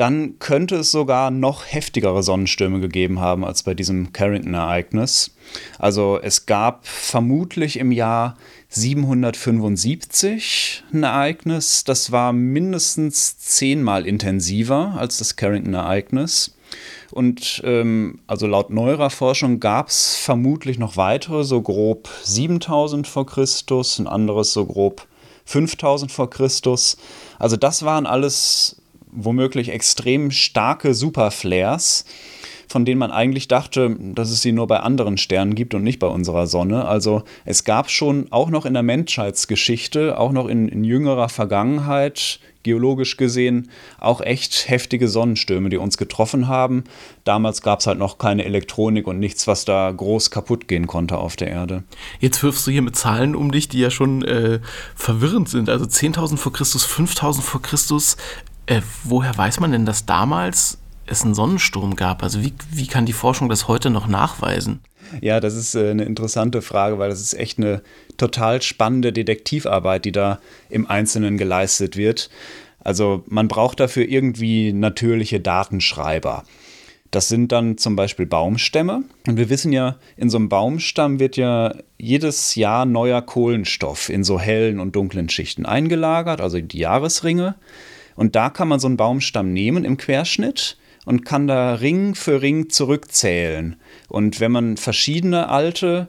dann 0.00 0.38
könnte 0.38 0.76
es 0.76 0.90
sogar 0.90 1.30
noch 1.30 1.66
heftigere 1.66 2.22
Sonnenstürme 2.22 2.80
gegeben 2.80 3.20
haben 3.20 3.44
als 3.44 3.64
bei 3.64 3.74
diesem 3.74 4.14
Carrington-Ereignis. 4.14 5.32
Also 5.78 6.18
es 6.22 6.46
gab 6.46 6.86
vermutlich 6.86 7.78
im 7.78 7.92
Jahr 7.92 8.38
775 8.70 10.84
ein 10.94 11.02
Ereignis, 11.02 11.84
das 11.84 12.12
war 12.12 12.32
mindestens 12.32 13.38
zehnmal 13.38 14.06
intensiver 14.06 14.94
als 14.96 15.18
das 15.18 15.36
Carrington-Ereignis. 15.36 16.54
Und 17.10 17.60
ähm, 17.64 18.20
also 18.26 18.46
laut 18.46 18.70
neuerer 18.70 19.10
Forschung 19.10 19.60
gab 19.60 19.88
es 19.88 20.16
vermutlich 20.16 20.78
noch 20.78 20.96
weitere, 20.96 21.44
so 21.44 21.60
grob 21.60 22.08
7000 22.22 23.06
vor 23.06 23.26
Christus, 23.26 23.98
ein 23.98 24.06
anderes 24.06 24.54
so 24.54 24.64
grob 24.64 25.06
5000 25.44 26.10
vor 26.10 26.30
Christus. 26.30 26.96
Also 27.38 27.56
das 27.56 27.84
waren 27.84 28.06
alles 28.06 28.79
womöglich 29.12 29.70
extrem 29.70 30.30
starke 30.30 30.94
Superflares, 30.94 32.04
von 32.68 32.84
denen 32.84 33.00
man 33.00 33.10
eigentlich 33.10 33.48
dachte, 33.48 33.96
dass 33.98 34.30
es 34.30 34.42
sie 34.42 34.52
nur 34.52 34.68
bei 34.68 34.78
anderen 34.78 35.18
Sternen 35.18 35.56
gibt 35.56 35.74
und 35.74 35.82
nicht 35.82 35.98
bei 35.98 36.06
unserer 36.06 36.46
Sonne. 36.46 36.84
Also 36.84 37.24
es 37.44 37.64
gab 37.64 37.90
schon 37.90 38.28
auch 38.30 38.48
noch 38.48 38.64
in 38.64 38.74
der 38.74 38.84
Menschheitsgeschichte, 38.84 40.16
auch 40.18 40.30
noch 40.30 40.46
in, 40.46 40.68
in 40.68 40.84
jüngerer 40.84 41.28
Vergangenheit, 41.28 42.38
geologisch 42.62 43.16
gesehen 43.16 43.70
auch 43.98 44.20
echt 44.20 44.68
heftige 44.68 45.08
Sonnenstürme, 45.08 45.68
die 45.68 45.78
uns 45.78 45.96
getroffen 45.96 46.48
haben. 46.48 46.84
Damals 47.24 47.62
gab 47.62 47.80
es 47.80 47.86
halt 47.86 47.98
noch 47.98 48.18
keine 48.18 48.44
Elektronik 48.44 49.06
und 49.06 49.18
nichts, 49.18 49.46
was 49.46 49.64
da 49.64 49.90
groß 49.90 50.30
kaputt 50.30 50.68
gehen 50.68 50.86
konnte 50.86 51.18
auf 51.18 51.36
der 51.36 51.48
Erde. 51.48 51.84
Jetzt 52.18 52.42
wirfst 52.42 52.66
du 52.66 52.70
hier 52.70 52.82
mit 52.82 52.96
Zahlen 52.96 53.34
um 53.34 53.50
dich, 53.50 53.68
die 53.68 53.80
ja 53.80 53.90
schon 53.90 54.22
äh, 54.22 54.60
verwirrend 54.94 55.48
sind. 55.48 55.68
Also 55.68 55.86
10.000 55.86 56.36
vor 56.36 56.52
Christus, 56.52 56.86
5.000 56.86 57.40
vor 57.40 57.62
Christus. 57.62 58.16
Äh, 58.70 58.82
woher 59.02 59.36
weiß 59.36 59.58
man 59.58 59.72
denn, 59.72 59.84
dass 59.84 60.06
damals 60.06 60.78
es 61.04 61.24
einen 61.24 61.34
Sonnensturm 61.34 61.96
gab? 61.96 62.22
Also 62.22 62.40
wie, 62.44 62.54
wie 62.70 62.86
kann 62.86 63.04
die 63.04 63.12
Forschung 63.12 63.48
das 63.48 63.66
heute 63.66 63.90
noch 63.90 64.06
nachweisen? 64.06 64.78
Ja, 65.20 65.40
das 65.40 65.56
ist 65.56 65.74
äh, 65.74 65.90
eine 65.90 66.04
interessante 66.04 66.62
Frage, 66.62 67.00
weil 67.00 67.10
das 67.10 67.20
ist 67.20 67.34
echt 67.34 67.58
eine 67.58 67.82
total 68.16 68.62
spannende 68.62 69.12
Detektivarbeit, 69.12 70.04
die 70.04 70.12
da 70.12 70.38
im 70.68 70.88
Einzelnen 70.88 71.36
geleistet 71.36 71.96
wird. 71.96 72.30
Also 72.78 73.24
man 73.26 73.48
braucht 73.48 73.80
dafür 73.80 74.08
irgendwie 74.08 74.72
natürliche 74.72 75.40
Datenschreiber. 75.40 76.44
Das 77.10 77.26
sind 77.26 77.50
dann 77.50 77.76
zum 77.76 77.96
Beispiel 77.96 78.26
Baumstämme. 78.26 79.02
Und 79.26 79.36
wir 79.36 79.50
wissen 79.50 79.72
ja, 79.72 79.96
in 80.16 80.30
so 80.30 80.38
einem 80.38 80.48
Baumstamm 80.48 81.18
wird 81.18 81.36
ja 81.36 81.74
jedes 81.98 82.54
Jahr 82.54 82.86
neuer 82.86 83.20
Kohlenstoff 83.20 84.10
in 84.10 84.22
so 84.22 84.38
hellen 84.38 84.78
und 84.78 84.94
dunklen 84.94 85.28
Schichten 85.28 85.66
eingelagert, 85.66 86.40
also 86.40 86.60
die 86.60 86.78
Jahresringe. 86.78 87.56
Und 88.20 88.36
da 88.36 88.50
kann 88.50 88.68
man 88.68 88.78
so 88.78 88.86
einen 88.86 88.98
Baumstamm 88.98 89.54
nehmen 89.54 89.82
im 89.82 89.96
Querschnitt 89.96 90.76
und 91.06 91.24
kann 91.24 91.46
da 91.46 91.72
Ring 91.72 92.14
für 92.14 92.42
Ring 92.42 92.68
zurückzählen. 92.68 93.76
Und 94.10 94.40
wenn 94.40 94.52
man 94.52 94.76
verschiedene 94.76 95.48
alte 95.48 96.08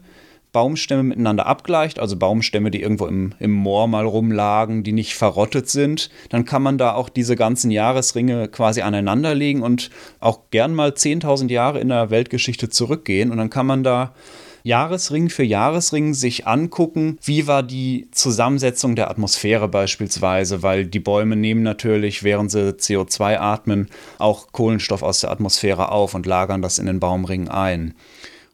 Baumstämme 0.52 1.04
miteinander 1.04 1.46
abgleicht, 1.46 2.00
also 2.00 2.18
Baumstämme, 2.18 2.70
die 2.70 2.82
irgendwo 2.82 3.06
im, 3.06 3.34
im 3.40 3.54
Moor 3.54 3.88
mal 3.88 4.04
rumlagen, 4.04 4.84
die 4.84 4.92
nicht 4.92 5.14
verrottet 5.14 5.70
sind, 5.70 6.10
dann 6.28 6.44
kann 6.44 6.62
man 6.62 6.78
da 6.78 6.96
auch 6.96 7.08
diese 7.08 7.38
ganzen 7.38 7.72
Jahresringe 7.72 8.50
quasi 8.50 8.82
aneinanderlegen 8.82 9.64
und 9.64 9.90
auch 10.20 10.42
gern 10.52 10.76
mal 10.76 10.90
10.000 10.90 11.50
Jahre 11.50 11.80
in 11.80 11.88
der 11.88 12.10
Weltgeschichte 12.10 12.68
zurückgehen 12.68 13.32
und 13.32 13.38
dann 13.38 13.50
kann 13.50 13.66
man 13.66 13.86
da 13.86 14.14
Jahresring 14.64 15.30
für 15.30 15.44
Jahresring 15.44 16.14
sich 16.14 16.48
angucken, 16.48 17.18
wie 17.24 17.48
war 17.48 17.64
die 17.64 18.08
Zusammensetzung 18.12 18.96
der 18.96 19.10
Atmosphäre 19.10 19.68
beispielsweise, 19.68 20.64
weil 20.64 20.86
die 20.86 21.00
Bäume 21.00 21.36
nehmen 21.36 21.64
natürlich, 21.64 22.24
während 22.24 22.52
sie 22.52 22.74
CO2 22.74 23.38
atmen, 23.38 23.90
auch 24.18 24.52
Kohlenstoff 24.52 25.04
aus 25.04 25.22
der 25.22 25.32
Atmosphäre 25.32 25.92
auf 25.92 26.14
und 26.14 26.26
lagern 26.26 26.62
das 26.62 26.80
in 26.80 26.86
den 26.86 27.00
Baumringen 27.00 27.50
ein. 27.50 27.94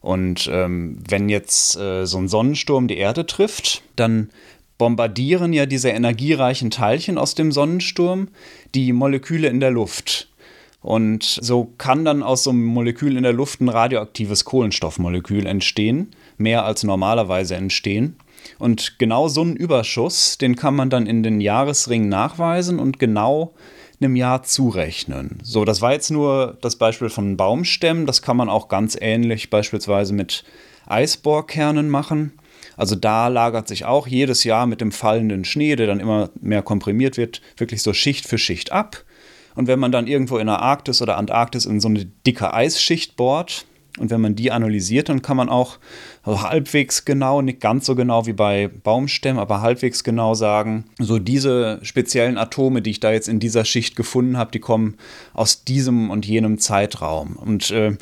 Und 0.01 0.49
ähm, 0.51 0.99
wenn 1.07 1.27
jetzt 1.27 1.75
äh, 1.77 2.05
so 2.05 2.17
ein 2.19 2.27
Sonnensturm 2.27 2.87
die 2.87 2.97
Erde 2.97 3.25
trifft, 3.25 3.81
dann 3.95 4.29
bombardieren 4.77 5.53
ja 5.53 5.65
diese 5.65 5.89
energiereichen 5.89 6.69
Teilchen 6.69 7.17
aus 7.17 7.35
dem 7.35 7.51
Sonnensturm 7.51 8.29
die 8.75 8.93
Moleküle 8.93 9.47
in 9.47 9.59
der 9.59 9.71
Luft. 9.71 10.26
Und 10.87 11.39
so 11.41 11.73
kann 11.77 12.05
dann 12.05 12.23
aus 12.23 12.45
so 12.45 12.51
einem 12.51 12.63
Molekül 12.63 13.17
in 13.17 13.23
der 13.23 13.33
Luft 13.33 13.59
ein 13.59 13.67
radioaktives 13.67 14.45
Kohlenstoffmolekül 14.45 15.45
entstehen, 15.45 16.11
mehr 16.37 16.63
als 16.63 16.83
normalerweise 16.83 17.55
entstehen. 17.55 18.15
Und 18.57 18.97
genau 18.97 19.27
so 19.27 19.41
einen 19.41 19.57
Überschuss, 19.57 20.37
den 20.37 20.55
kann 20.55 20.77
man 20.77 20.89
dann 20.89 21.05
in 21.05 21.23
den 21.23 21.41
Jahresringen 21.41 22.07
nachweisen 22.07 22.79
und 22.79 22.99
genau 22.99 23.53
einem 23.99 24.15
Jahr 24.15 24.43
zurechnen. 24.43 25.39
So, 25.43 25.65
das 25.65 25.81
war 25.81 25.91
jetzt 25.91 26.09
nur 26.09 26.57
das 26.61 26.77
Beispiel 26.77 27.09
von 27.09 27.35
Baumstämmen. 27.35 28.05
Das 28.05 28.21
kann 28.21 28.37
man 28.37 28.47
auch 28.47 28.69
ganz 28.69 28.97
ähnlich 28.97 29.49
beispielsweise 29.49 30.13
mit 30.13 30.45
Eisbohrkernen 30.85 31.89
machen. 31.89 32.31
Also 32.77 32.95
da 32.95 33.27
lagert 33.27 33.67
sich 33.67 33.83
auch 33.83 34.07
jedes 34.07 34.45
Jahr 34.45 34.65
mit 34.65 34.79
dem 34.79 34.93
fallenden 34.93 35.43
Schnee, 35.43 35.75
der 35.75 35.87
dann 35.87 35.99
immer 35.99 36.29
mehr 36.39 36.61
komprimiert 36.61 37.17
wird, 37.17 37.41
wirklich 37.57 37.83
so 37.83 37.91
Schicht 37.91 38.25
für 38.25 38.37
Schicht 38.37 38.71
ab. 38.71 39.03
Und 39.57 39.65
wenn 39.67 39.79
man 39.79 39.91
dann 39.91 40.05
irgendwo 40.05 40.37
in 40.37 40.45
der 40.45 40.59
Arktis 40.61 41.01
oder 41.01 41.17
Antarktis 41.17 41.65
in 41.65 41.79
so 41.79 41.87
eine 41.87 42.05
dicke 42.05 42.53
Eisschicht 42.53 43.17
bohrt, 43.17 43.65
und 43.99 44.11
wenn 44.11 44.21
man 44.21 44.35
die 44.35 44.51
analysiert, 44.51 45.09
dann 45.09 45.23
kann 45.23 45.37
man 45.37 45.49
auch 45.49 45.79
also 46.21 46.43
halbwegs 46.43 47.03
genau, 47.03 47.41
nicht 47.41 47.59
ganz 47.59 47.87
so 47.87 47.95
genau 47.95 48.27
wie 48.27 48.33
bei 48.33 48.67
Baumstämmen, 48.67 49.39
aber 49.39 49.61
halbwegs 49.61 50.03
genau 50.03 50.35
sagen, 50.35 50.85
so 50.99 51.17
diese 51.17 51.79
speziellen 51.81 52.37
Atome, 52.37 52.83
die 52.83 52.91
ich 52.91 52.99
da 52.99 53.11
jetzt 53.11 53.27
in 53.27 53.39
dieser 53.39 53.65
Schicht 53.65 53.95
gefunden 53.95 54.37
habe, 54.37 54.51
die 54.51 54.59
kommen 54.59 54.97
aus 55.33 55.63
diesem 55.63 56.11
und 56.11 56.27
jenem 56.27 56.59
Zeitraum. 56.59 57.35
Und 57.37 57.71
äh, 57.71 57.97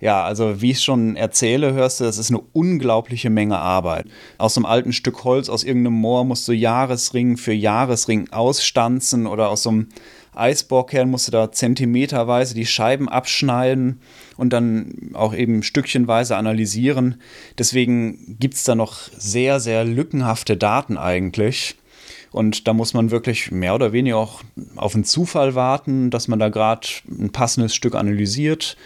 ja, 0.00 0.24
also 0.24 0.60
wie 0.60 0.72
ich 0.72 0.80
schon 0.80 1.14
erzähle, 1.14 1.72
hörst 1.72 2.00
du, 2.00 2.04
das 2.04 2.18
ist 2.18 2.30
eine 2.30 2.42
unglaubliche 2.52 3.30
Menge 3.30 3.58
Arbeit. 3.58 4.06
Aus 4.38 4.56
einem 4.56 4.66
alten 4.66 4.92
Stück 4.92 5.22
Holz, 5.22 5.48
aus 5.48 5.62
irgendeinem 5.62 5.94
Moor 5.94 6.24
musst 6.24 6.48
du 6.48 6.52
Jahresring 6.52 7.36
für 7.36 7.52
Jahresring 7.52 8.30
ausstanzen 8.32 9.28
oder 9.28 9.48
aus 9.48 9.62
so 9.62 9.70
einem 9.70 9.88
Eisbohrkern 10.36 11.10
musste 11.10 11.30
da 11.30 11.50
zentimeterweise 11.50 12.54
die 12.54 12.66
Scheiben 12.66 13.08
abschneiden 13.08 14.00
und 14.36 14.52
dann 14.52 15.10
auch 15.14 15.34
eben 15.34 15.62
stückchenweise 15.62 16.36
analysieren. 16.36 17.20
Deswegen 17.58 18.36
gibt 18.38 18.54
es 18.54 18.64
da 18.64 18.74
noch 18.74 18.98
sehr, 19.16 19.60
sehr 19.60 19.84
lückenhafte 19.84 20.56
Daten 20.56 20.96
eigentlich. 20.98 21.76
Und 22.32 22.68
da 22.68 22.72
muss 22.72 22.92
man 22.92 23.10
wirklich 23.10 23.50
mehr 23.50 23.74
oder 23.74 23.92
weniger 23.92 24.18
auch 24.18 24.42
auf 24.74 24.94
einen 24.94 25.04
Zufall 25.04 25.54
warten, 25.54 26.10
dass 26.10 26.28
man 26.28 26.38
da 26.38 26.50
gerade 26.50 26.86
ein 27.08 27.30
passendes 27.30 27.74
Stück 27.74 27.94
analysiert. 27.94 28.76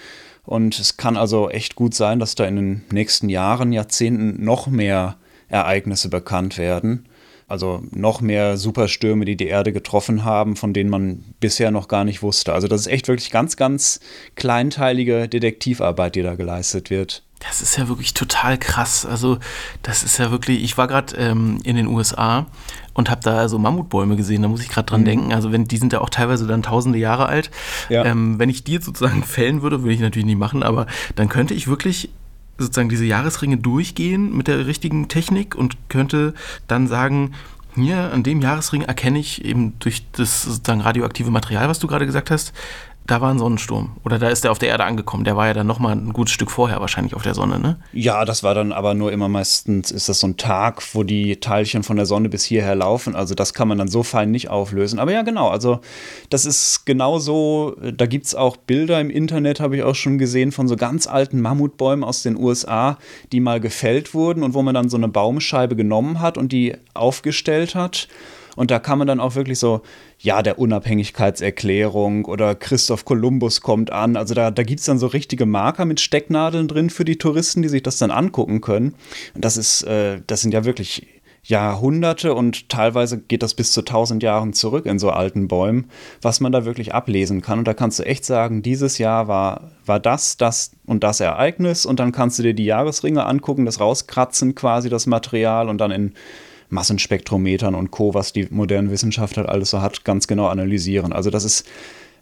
Und 0.44 0.78
es 0.78 0.96
kann 0.96 1.16
also 1.16 1.50
echt 1.50 1.74
gut 1.74 1.94
sein, 1.94 2.18
dass 2.18 2.34
da 2.34 2.44
in 2.44 2.56
den 2.56 2.84
nächsten 2.92 3.28
Jahren, 3.28 3.72
Jahrzehnten 3.72 4.44
noch 4.44 4.68
mehr 4.68 5.16
Ereignisse 5.48 6.08
bekannt 6.08 6.58
werden. 6.58 7.06
Also 7.50 7.82
noch 7.90 8.20
mehr 8.20 8.56
Superstürme, 8.56 9.24
die 9.24 9.36
die 9.36 9.48
Erde 9.48 9.72
getroffen 9.72 10.24
haben, 10.24 10.54
von 10.54 10.72
denen 10.72 10.88
man 10.88 11.24
bisher 11.40 11.72
noch 11.72 11.88
gar 11.88 12.04
nicht 12.04 12.22
wusste. 12.22 12.52
Also 12.52 12.68
das 12.68 12.82
ist 12.82 12.86
echt 12.86 13.08
wirklich 13.08 13.32
ganz, 13.32 13.56
ganz 13.56 13.98
kleinteilige 14.36 15.28
Detektivarbeit, 15.28 16.14
die 16.14 16.22
da 16.22 16.36
geleistet 16.36 16.90
wird. 16.90 17.24
Das 17.40 17.60
ist 17.60 17.76
ja 17.76 17.88
wirklich 17.88 18.14
total 18.14 18.56
krass. 18.56 19.04
Also 19.04 19.38
das 19.82 20.04
ist 20.04 20.18
ja 20.18 20.30
wirklich, 20.30 20.62
ich 20.62 20.78
war 20.78 20.86
gerade 20.86 21.16
ähm, 21.16 21.58
in 21.64 21.74
den 21.74 21.88
USA 21.88 22.46
und 22.94 23.10
habe 23.10 23.22
da 23.24 23.48
so 23.48 23.58
Mammutbäume 23.58 24.14
gesehen, 24.14 24.42
da 24.42 24.48
muss 24.48 24.62
ich 24.62 24.68
gerade 24.68 24.86
dran 24.86 25.00
mhm. 25.00 25.06
denken. 25.06 25.32
Also 25.32 25.50
wenn 25.50 25.64
die 25.64 25.76
sind 25.78 25.92
ja 25.92 26.02
auch 26.02 26.10
teilweise 26.10 26.46
dann 26.46 26.62
tausende 26.62 27.00
Jahre 27.00 27.26
alt. 27.26 27.50
Ja. 27.88 28.04
Ähm, 28.04 28.38
wenn 28.38 28.48
ich 28.48 28.62
die 28.62 28.74
jetzt 28.74 28.84
sozusagen 28.84 29.22
fällen 29.24 29.62
würde, 29.62 29.82
würde 29.82 29.94
ich 29.94 30.00
natürlich 30.00 30.26
nicht 30.26 30.38
machen, 30.38 30.62
aber 30.62 30.86
dann 31.16 31.28
könnte 31.28 31.54
ich 31.54 31.66
wirklich 31.66 32.10
sozusagen 32.64 32.88
diese 32.88 33.04
Jahresringe 33.04 33.56
durchgehen 33.56 34.36
mit 34.36 34.48
der 34.48 34.66
richtigen 34.66 35.08
Technik 35.08 35.54
und 35.54 35.76
könnte 35.88 36.34
dann 36.66 36.86
sagen, 36.86 37.32
hier 37.74 38.12
an 38.12 38.22
dem 38.22 38.40
Jahresring 38.40 38.82
erkenne 38.82 39.18
ich 39.18 39.44
eben 39.44 39.78
durch 39.78 40.04
das 40.12 40.42
sozusagen 40.42 40.80
radioaktive 40.80 41.30
Material, 41.30 41.68
was 41.68 41.78
du 41.78 41.86
gerade 41.86 42.06
gesagt 42.06 42.30
hast, 42.30 42.52
da 43.06 43.20
war 43.20 43.32
ein 43.32 43.38
Sonnensturm. 43.38 43.96
Oder 44.04 44.18
da 44.18 44.28
ist 44.28 44.44
der 44.44 44.52
auf 44.52 44.58
der 44.58 44.68
Erde 44.68 44.84
angekommen. 44.84 45.24
Der 45.24 45.36
war 45.36 45.48
ja 45.48 45.54
dann 45.54 45.66
nochmal 45.66 45.96
ein 45.96 46.12
gutes 46.12 46.32
Stück 46.32 46.50
vorher 46.50 46.80
wahrscheinlich 46.80 47.14
auf 47.14 47.22
der 47.22 47.34
Sonne, 47.34 47.58
ne? 47.58 47.78
Ja, 47.92 48.24
das 48.24 48.44
war 48.44 48.54
dann 48.54 48.72
aber 48.72 48.94
nur 48.94 49.10
immer 49.10 49.28
meistens, 49.28 49.90
ist 49.90 50.08
das 50.08 50.20
so 50.20 50.28
ein 50.28 50.36
Tag, 50.36 50.82
wo 50.94 51.02
die 51.02 51.40
Teilchen 51.40 51.82
von 51.82 51.96
der 51.96 52.06
Sonne 52.06 52.28
bis 52.28 52.44
hierher 52.44 52.76
laufen. 52.76 53.16
Also 53.16 53.34
das 53.34 53.52
kann 53.52 53.66
man 53.66 53.78
dann 53.78 53.88
so 53.88 54.02
fein 54.02 54.30
nicht 54.30 54.48
auflösen. 54.48 55.00
Aber 55.00 55.12
ja, 55.12 55.22
genau. 55.22 55.48
Also 55.48 55.80
das 56.28 56.46
ist 56.46 56.86
genau 56.86 57.18
so. 57.18 57.76
Da 57.96 58.06
gibt 58.06 58.26
es 58.26 58.34
auch 58.34 58.56
Bilder 58.56 59.00
im 59.00 59.10
Internet, 59.10 59.58
habe 59.58 59.76
ich 59.76 59.82
auch 59.82 59.96
schon 59.96 60.18
gesehen, 60.18 60.52
von 60.52 60.68
so 60.68 60.76
ganz 60.76 61.08
alten 61.08 61.40
Mammutbäumen 61.40 62.04
aus 62.04 62.22
den 62.22 62.36
USA, 62.36 62.96
die 63.32 63.40
mal 63.40 63.60
gefällt 63.60 64.14
wurden 64.14 64.44
und 64.44 64.54
wo 64.54 64.62
man 64.62 64.74
dann 64.74 64.88
so 64.88 64.96
eine 64.96 65.08
Baumscheibe 65.08 65.74
genommen 65.74 66.20
hat 66.20 66.38
und 66.38 66.52
die 66.52 66.76
aufgestellt 66.94 67.74
hat. 67.74 68.08
Und 68.56 68.70
da 68.70 68.78
kann 68.78 68.98
man 68.98 69.06
dann 69.06 69.20
auch 69.20 69.34
wirklich 69.34 69.58
so, 69.58 69.82
ja, 70.18 70.42
der 70.42 70.58
Unabhängigkeitserklärung 70.58 72.24
oder 72.24 72.54
Christoph 72.54 73.04
Kolumbus 73.04 73.60
kommt 73.60 73.90
an. 73.90 74.16
Also 74.16 74.34
da, 74.34 74.50
da 74.50 74.62
gibt 74.62 74.80
es 74.80 74.86
dann 74.86 74.98
so 74.98 75.06
richtige 75.06 75.46
Marker 75.46 75.84
mit 75.84 76.00
Stecknadeln 76.00 76.68
drin 76.68 76.90
für 76.90 77.04
die 77.04 77.18
Touristen, 77.18 77.62
die 77.62 77.68
sich 77.68 77.82
das 77.82 77.98
dann 77.98 78.10
angucken 78.10 78.60
können. 78.60 78.94
Und 79.34 79.44
das 79.44 79.56
ist, 79.56 79.82
äh, 79.82 80.20
das 80.26 80.40
sind 80.40 80.52
ja 80.52 80.64
wirklich 80.64 81.06
Jahrhunderte 81.42 82.34
und 82.34 82.68
teilweise 82.68 83.18
geht 83.18 83.42
das 83.42 83.54
bis 83.54 83.72
zu 83.72 83.82
tausend 83.82 84.22
Jahren 84.22 84.52
zurück 84.52 84.84
in 84.86 84.98
so 84.98 85.10
alten 85.10 85.48
Bäumen, 85.48 85.90
was 86.20 86.40
man 86.40 86.52
da 86.52 86.64
wirklich 86.64 86.94
ablesen 86.94 87.40
kann. 87.40 87.60
Und 87.60 87.68
da 87.68 87.74
kannst 87.74 87.98
du 87.98 88.04
echt 88.04 88.24
sagen, 88.24 88.62
dieses 88.62 88.98
Jahr 88.98 89.26
war, 89.26 89.70
war 89.86 90.00
das, 90.00 90.36
das 90.36 90.72
und 90.86 91.02
das 91.02 91.20
Ereignis 91.20 91.86
und 91.86 91.98
dann 91.98 92.12
kannst 92.12 92.38
du 92.38 92.42
dir 92.42 92.54
die 92.54 92.66
Jahresringe 92.66 93.24
angucken, 93.24 93.64
das 93.64 93.80
rauskratzen 93.80 94.54
quasi, 94.54 94.90
das 94.90 95.06
Material 95.06 95.68
und 95.68 95.78
dann 95.78 95.90
in 95.90 96.14
Massenspektrometern 96.70 97.74
und 97.74 97.90
Co., 97.90 98.14
was 98.14 98.32
die 98.32 98.48
moderne 98.50 98.90
Wissenschaft 98.90 99.36
halt 99.36 99.48
alles 99.48 99.70
so 99.70 99.80
hat, 99.80 100.04
ganz 100.04 100.26
genau 100.26 100.46
analysieren. 100.48 101.12
Also 101.12 101.30
das 101.30 101.44
ist 101.44 101.66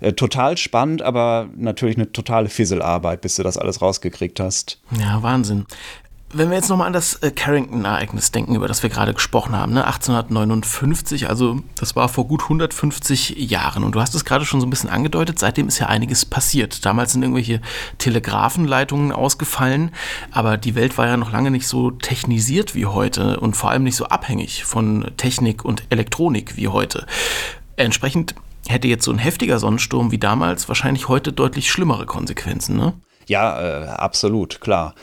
äh, 0.00 0.12
total 0.12 0.56
spannend, 0.56 1.02
aber 1.02 1.48
natürlich 1.56 1.96
eine 1.96 2.12
totale 2.12 2.48
Fisselarbeit, 2.48 3.20
bis 3.20 3.36
du 3.36 3.42
das 3.42 3.56
alles 3.56 3.82
rausgekriegt 3.82 4.40
hast. 4.40 4.80
Ja, 4.98 5.22
Wahnsinn. 5.22 5.66
Wenn 6.30 6.50
wir 6.50 6.56
jetzt 6.56 6.68
nochmal 6.68 6.88
an 6.88 6.92
das 6.92 7.14
äh, 7.22 7.30
Carrington-Ereignis 7.30 8.32
denken, 8.32 8.54
über 8.54 8.68
das 8.68 8.82
wir 8.82 8.90
gerade 8.90 9.14
gesprochen 9.14 9.56
haben, 9.56 9.72
ne? 9.72 9.86
1859, 9.86 11.26
also 11.26 11.60
das 11.74 11.96
war 11.96 12.10
vor 12.10 12.28
gut 12.28 12.42
150 12.42 13.50
Jahren. 13.50 13.82
Und 13.82 13.94
du 13.94 14.00
hast 14.00 14.14
es 14.14 14.26
gerade 14.26 14.44
schon 14.44 14.60
so 14.60 14.66
ein 14.66 14.70
bisschen 14.70 14.90
angedeutet, 14.90 15.38
seitdem 15.38 15.68
ist 15.68 15.78
ja 15.78 15.86
einiges 15.86 16.26
passiert. 16.26 16.84
Damals 16.84 17.12
sind 17.12 17.22
irgendwelche 17.22 17.62
Telegrafenleitungen 17.96 19.10
ausgefallen, 19.10 19.90
aber 20.30 20.58
die 20.58 20.74
Welt 20.74 20.98
war 20.98 21.06
ja 21.06 21.16
noch 21.16 21.32
lange 21.32 21.50
nicht 21.50 21.66
so 21.66 21.92
technisiert 21.92 22.74
wie 22.74 22.84
heute 22.84 23.40
und 23.40 23.56
vor 23.56 23.70
allem 23.70 23.84
nicht 23.84 23.96
so 23.96 24.04
abhängig 24.04 24.64
von 24.64 25.10
Technik 25.16 25.64
und 25.64 25.84
Elektronik 25.88 26.58
wie 26.58 26.68
heute. 26.68 27.06
Entsprechend 27.76 28.34
hätte 28.68 28.86
jetzt 28.86 29.04
so 29.06 29.12
ein 29.12 29.18
heftiger 29.18 29.58
Sonnensturm 29.58 30.10
wie 30.10 30.18
damals 30.18 30.68
wahrscheinlich 30.68 31.08
heute 31.08 31.32
deutlich 31.32 31.70
schlimmere 31.70 32.04
Konsequenzen, 32.04 32.76
ne? 32.76 32.92
Ja, 33.28 33.60
äh, 33.60 33.86
absolut, 33.86 34.60
klar. 34.60 34.94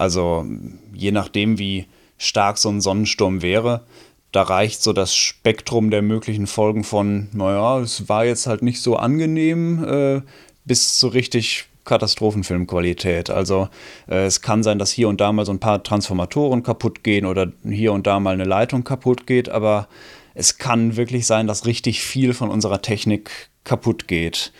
Also 0.00 0.46
je 0.94 1.12
nachdem, 1.12 1.58
wie 1.58 1.84
stark 2.16 2.56
so 2.56 2.70
ein 2.70 2.80
Sonnensturm 2.80 3.42
wäre, 3.42 3.84
da 4.32 4.40
reicht 4.40 4.82
so 4.82 4.94
das 4.94 5.14
Spektrum 5.14 5.90
der 5.90 6.00
möglichen 6.00 6.46
Folgen 6.46 6.84
von, 6.84 7.28
naja, 7.34 7.80
es 7.80 8.08
war 8.08 8.24
jetzt 8.24 8.46
halt 8.46 8.62
nicht 8.62 8.80
so 8.80 8.96
angenehm, 8.96 9.84
äh, 9.84 10.22
bis 10.64 10.98
zu 10.98 11.08
richtig 11.08 11.66
Katastrophenfilmqualität. 11.84 13.28
Also 13.28 13.68
äh, 14.08 14.24
es 14.24 14.40
kann 14.40 14.62
sein, 14.62 14.78
dass 14.78 14.90
hier 14.90 15.06
und 15.06 15.20
da 15.20 15.32
mal 15.32 15.44
so 15.44 15.52
ein 15.52 15.60
paar 15.60 15.82
Transformatoren 15.82 16.62
kaputt 16.62 17.04
gehen 17.04 17.26
oder 17.26 17.52
hier 17.62 17.92
und 17.92 18.06
da 18.06 18.20
mal 18.20 18.32
eine 18.32 18.44
Leitung 18.44 18.84
kaputt 18.84 19.26
geht, 19.26 19.50
aber 19.50 19.86
es 20.32 20.56
kann 20.56 20.96
wirklich 20.96 21.26
sein, 21.26 21.46
dass 21.46 21.66
richtig 21.66 22.00
viel 22.00 22.32
von 22.32 22.48
unserer 22.48 22.80
Technik 22.80 23.50
kaputt 23.64 24.08
geht. 24.08 24.54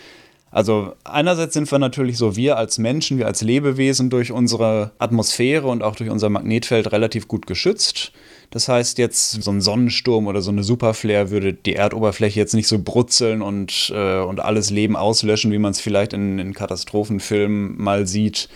Also 0.51 0.93
einerseits 1.05 1.53
sind 1.53 1.71
wir 1.71 1.79
natürlich 1.79 2.17
so, 2.17 2.35
wir 2.35 2.57
als 2.57 2.77
Menschen, 2.77 3.17
wir 3.17 3.25
als 3.25 3.41
Lebewesen 3.41 4.09
durch 4.09 4.33
unsere 4.33 4.91
Atmosphäre 4.99 5.67
und 5.67 5.81
auch 5.81 5.95
durch 5.95 6.09
unser 6.09 6.29
Magnetfeld 6.29 6.91
relativ 6.91 7.29
gut 7.29 7.47
geschützt. 7.47 8.11
Das 8.49 8.67
heißt, 8.67 8.97
jetzt 8.97 9.31
so 9.41 9.49
ein 9.49 9.61
Sonnensturm 9.61 10.27
oder 10.27 10.41
so 10.41 10.51
eine 10.51 10.63
Superflare 10.63 11.31
würde 11.31 11.53
die 11.53 11.75
Erdoberfläche 11.75 12.37
jetzt 12.37 12.53
nicht 12.53 12.67
so 12.67 12.79
brutzeln 12.79 13.41
und, 13.41 13.93
äh, 13.95 14.19
und 14.19 14.41
alles 14.41 14.69
Leben 14.69 14.97
auslöschen, 14.97 15.53
wie 15.53 15.57
man 15.57 15.71
es 15.71 15.79
vielleicht 15.79 16.11
in, 16.11 16.37
in 16.37 16.53
Katastrophenfilmen 16.53 17.81
mal 17.81 18.05
sieht. 18.05 18.49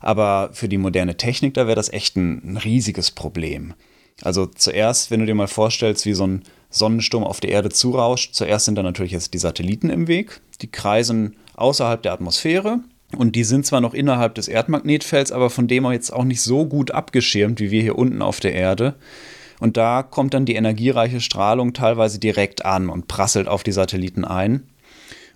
Aber 0.00 0.50
für 0.54 0.68
die 0.68 0.78
moderne 0.78 1.18
Technik, 1.18 1.52
da 1.52 1.66
wäre 1.66 1.76
das 1.76 1.92
echt 1.92 2.16
ein, 2.16 2.52
ein 2.52 2.56
riesiges 2.56 3.10
Problem. 3.10 3.74
Also 4.22 4.46
zuerst, 4.46 5.10
wenn 5.10 5.20
du 5.20 5.26
dir 5.26 5.34
mal 5.34 5.48
vorstellst, 5.48 6.06
wie 6.06 6.14
so 6.14 6.26
ein 6.26 6.42
Sonnensturm 6.70 7.24
auf 7.24 7.40
die 7.40 7.48
Erde 7.48 7.68
zurauscht, 7.68 8.34
zuerst 8.34 8.64
sind 8.64 8.76
da 8.76 8.82
natürlich 8.82 9.12
jetzt 9.12 9.34
die 9.34 9.38
Satelliten 9.38 9.90
im 9.90 10.08
Weg. 10.08 10.40
Die 10.62 10.70
kreisen 10.70 11.36
außerhalb 11.54 12.02
der 12.02 12.12
Atmosphäre 12.12 12.80
und 13.16 13.36
die 13.36 13.44
sind 13.44 13.64
zwar 13.64 13.80
noch 13.80 13.94
innerhalb 13.94 14.34
des 14.34 14.48
Erdmagnetfelds, 14.48 15.32
aber 15.32 15.50
von 15.50 15.68
dem 15.68 15.90
jetzt 15.92 16.12
auch 16.12 16.24
nicht 16.24 16.42
so 16.42 16.66
gut 16.66 16.90
abgeschirmt 16.90 17.60
wie 17.60 17.70
wir 17.70 17.82
hier 17.82 17.96
unten 17.96 18.22
auf 18.22 18.40
der 18.40 18.54
Erde. 18.54 18.94
Und 19.58 19.76
da 19.76 20.02
kommt 20.02 20.34
dann 20.34 20.44
die 20.44 20.54
energiereiche 20.54 21.20
Strahlung 21.20 21.72
teilweise 21.72 22.18
direkt 22.18 22.64
an 22.64 22.90
und 22.90 23.08
prasselt 23.08 23.48
auf 23.48 23.62
die 23.62 23.72
Satelliten 23.72 24.24
ein. 24.24 24.64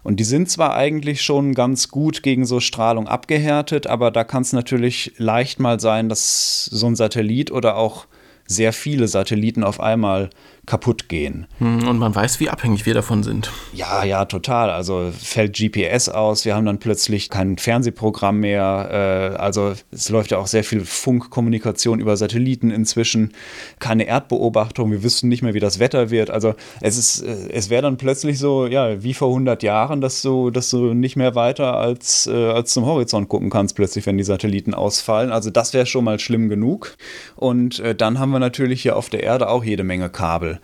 Und 0.03 0.17
die 0.17 0.25
sind 0.25 0.51
zwar 0.51 0.75
eigentlich 0.75 1.23
schon 1.23 1.55
ganz 1.55 1.89
gut 1.89 2.23
gegen 2.23 2.47
so 2.47 2.61
Strahlung 2.61 3.07
abgehärtet, 3.07 3.87
aber 3.87 4.11
da 4.11 4.25
kann 4.25 4.43
es 4.43 4.53
natürlich 4.53 5.13
leicht 5.19 5.61
mal 5.61 5.79
sein, 5.79 6.09
dass 6.09 6.65
so 6.65 6.87
ein 6.87 6.97
Satellit 6.97 7.51
oder 7.51 7.77
auch 7.77 8.07
sehr 8.47 8.73
viele 8.73 9.09
Satelliten 9.09 9.63
auf 9.63 9.79
einmal 9.79 10.31
kaputt 10.71 11.09
gehen. 11.09 11.49
Hm, 11.59 11.89
und 11.89 11.99
man 11.99 12.15
weiß, 12.15 12.39
wie 12.39 12.49
abhängig 12.49 12.87
wir 12.87 12.95
davon 12.95 13.25
sind. 13.25 13.51
Ja, 13.73 14.05
ja, 14.05 14.25
total. 14.27 14.71
Also 14.71 15.11
fällt 15.21 15.57
GPS 15.57 16.09
aus, 16.09 16.45
wir 16.45 16.55
haben 16.55 16.65
dann 16.65 16.79
plötzlich 16.79 17.29
kein 17.29 17.59
Fernsehprogramm 17.59 18.39
mehr. 18.39 19.33
Äh, 19.35 19.37
also 19.37 19.73
es 19.91 20.09
läuft 20.11 20.31
ja 20.31 20.39
auch 20.39 20.47
sehr 20.47 20.63
viel 20.63 20.85
Funkkommunikation 20.85 21.99
über 21.99 22.17
Satelliten 22.17 22.71
inzwischen. 22.71 23.33
Keine 23.81 24.05
Erdbeobachtung, 24.05 24.93
wir 24.93 25.03
wüssten 25.03 25.27
nicht 25.27 25.43
mehr, 25.43 25.55
wie 25.55 25.61
das 25.61 25.81
Wetter 25.81 26.11
wird. 26.11 26.31
Also 26.31 26.55
es 26.81 26.97
ist, 26.97 27.23
äh, 27.23 27.49
es 27.51 27.69
wäre 27.69 27.83
dann 27.83 27.97
plötzlich 27.97 28.39
so, 28.39 28.69
ja, 28.69 29.03
wie 29.03 29.13
vor 29.13 29.27
100 29.31 29.65
Jahren, 29.65 30.01
dass 30.01 30.23
du, 30.23 30.51
dass 30.51 30.71
du 30.71 30.95
nicht 30.95 31.17
mehr 31.17 31.35
weiter 31.35 31.79
als, 31.79 32.29
äh, 32.29 32.51
als 32.53 32.73
zum 32.73 32.87
Horizont 32.87 33.29
gucken 33.29 33.51
kannst, 33.51 33.75
plötzlich, 33.75 34.07
wenn 34.07 34.19
die 34.19 34.23
Satelliten 34.23 34.75
ausfallen. 34.75 35.33
Also 35.33 35.51
das 35.51 35.75
wäre 35.75 35.87
schon 35.87 36.05
mal 36.05 36.21
schlimm 36.21 36.49
genug. 36.49 36.97
Und 37.35 37.83
dann 37.99 38.21
haben 38.21 38.31
wir 38.31 38.39
natürlich 38.39 38.83
hier 38.83 38.97
auf 38.97 39.09
der 39.09 39.25
Erde 39.25 39.49
auch 39.49 39.65
jede 39.65 39.83
Menge 39.83 40.11
Kabel. 40.11 40.60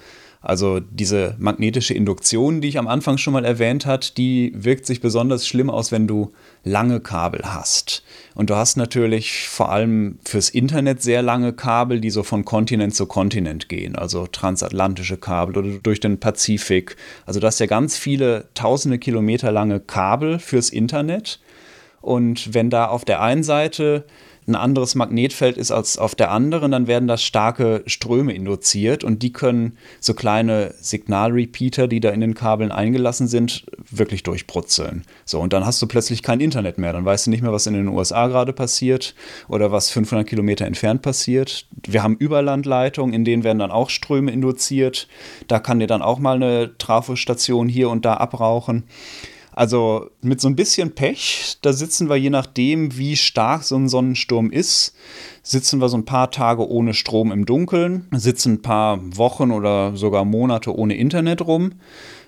Also 0.47 0.79
diese 0.79 1.35
magnetische 1.39 1.93
Induktion, 1.93 2.61
die 2.61 2.69
ich 2.69 2.79
am 2.79 2.87
Anfang 2.87 3.19
schon 3.19 3.33
mal 3.33 3.45
erwähnt 3.45 3.85
hat, 3.85 4.17
die 4.17 4.53
wirkt 4.55 4.87
sich 4.87 5.01
besonders 5.01 5.45
schlimm 5.45 5.71
aus, 5.71 5.91
wenn 5.91 6.07
du 6.07 6.33
lange 6.63 7.01
Kabel 7.01 7.41
hast. 7.45 8.05
Und 8.37 8.49
du 8.49 8.55
hast 8.55 8.77
natürlich 8.77 9.49
vor 9.49 9.73
allem 9.73 10.21
fürs 10.25 10.49
Internet 10.49 11.03
sehr 11.03 11.21
lange 11.21 11.53
Kabel, 11.53 12.01
die 12.01 12.11
so 12.11 12.23
von 12.23 12.45
Kontinent 12.45 12.95
zu 12.95 13.07
Kontinent 13.07 13.69
gehen, 13.69 13.97
also 13.97 14.29
transatlantische 14.29 15.17
Kabel 15.17 15.59
oder 15.59 15.79
durch 15.83 15.99
den 15.99 16.21
Pazifik. 16.21 16.97
Also 17.25 17.41
du 17.41 17.47
hast 17.49 17.59
ja 17.59 17.67
ganz 17.67 17.97
viele 17.97 18.49
tausende 18.55 19.01
Kilometer 19.01 19.51
lange 19.51 19.81
Kabel 19.81 20.39
fürs 20.39 20.71
Internet. 20.71 21.41
Und 22.01 22.55
wenn 22.55 22.71
da 22.71 22.87
auf 22.87 23.05
der 23.05 23.21
einen 23.21 23.43
Seite 23.43 24.05
ein 24.47 24.55
anderes 24.55 24.95
Magnetfeld 24.95 25.57
ist 25.57 25.71
als 25.71 25.99
auf 25.99 26.15
der 26.15 26.31
anderen, 26.31 26.71
dann 26.71 26.87
werden 26.87 27.09
da 27.09 27.17
starke 27.17 27.83
Ströme 27.87 28.33
induziert 28.33 29.03
und 29.03 29.23
die 29.23 29.33
können 29.33 29.77
so 30.01 30.15
kleine 30.15 30.75
Signalrepeater, 30.81 31.89
die 31.89 32.01
da 32.01 32.11
in 32.11 32.21
den 32.21 32.35
Kabeln 32.35 32.71
eingelassen 32.71 33.27
sind, 33.27 33.67
wirklich 33.91 34.23
durchbrutzeln. 34.23 35.05
So, 35.25 35.41
und 35.41 35.53
dann 35.53 35.67
hast 35.67 35.83
du 35.83 35.87
plötzlich 35.87 36.23
kein 36.23 36.41
Internet 36.41 36.79
mehr. 36.79 36.93
Dann 36.93 37.05
weißt 37.05 37.27
du 37.27 37.31
nicht 37.31 37.43
mehr, 37.43 37.53
was 37.53 37.67
in 37.67 37.75
den 37.75 37.89
USA 37.89 38.29
gerade 38.29 38.53
passiert 38.53 39.15
oder 39.49 39.73
was 39.73 39.91
500 39.91 40.27
Kilometer 40.27 40.67
entfernt 40.67 41.03
passiert. 41.03 41.67
Wir 41.87 42.03
haben 42.03 42.17
Überlandleitungen, 42.17 43.15
in 43.15 43.25
denen 43.25 43.45
werden 43.45 43.59
dann 43.59 43.71
auch 43.71 43.91
Ströme 43.91 44.31
induziert. 44.31 45.09
Da 45.49 45.59
kann 45.59 45.81
dir 45.81 45.87
dann 45.89 46.03
auch 46.03 46.19
mal 46.19 46.37
eine 46.37 46.79
Trafostation 46.79 47.69
hier 47.69 47.91
und 47.91 48.05
da 48.05 48.15
abrauchen. 48.15 48.85
Also 49.57 50.11
mit 50.21 50.39
so 50.39 50.49
ein 50.49 50.55
bisschen 50.55 50.95
Pech, 50.95 51.57
da 51.63 51.73
sitzen 51.73 52.11
wir 52.11 52.17
je 52.17 52.29
nachdem, 52.29 52.99
wie 52.99 53.17
stark 53.17 53.63
so 53.63 53.75
ein 53.75 53.89
Sonnensturm 53.89 54.51
ist, 54.51 54.95
sitzen 55.43 55.81
wir 55.81 55.89
so 55.89 55.97
ein 55.97 56.05
paar 56.05 56.31
Tage 56.31 56.69
ohne 56.69 56.93
Strom 56.93 57.33
im 57.33 57.47
Dunkeln, 57.47 58.07
sitzen 58.13 58.55
ein 58.55 58.63
paar 58.63 59.01
Wochen 59.17 59.53
oder 59.53 59.97
sogar 59.97 60.27
Monate 60.27 60.77
ohne 60.77 60.95
Internet 60.97 61.41
rum. 61.41 61.73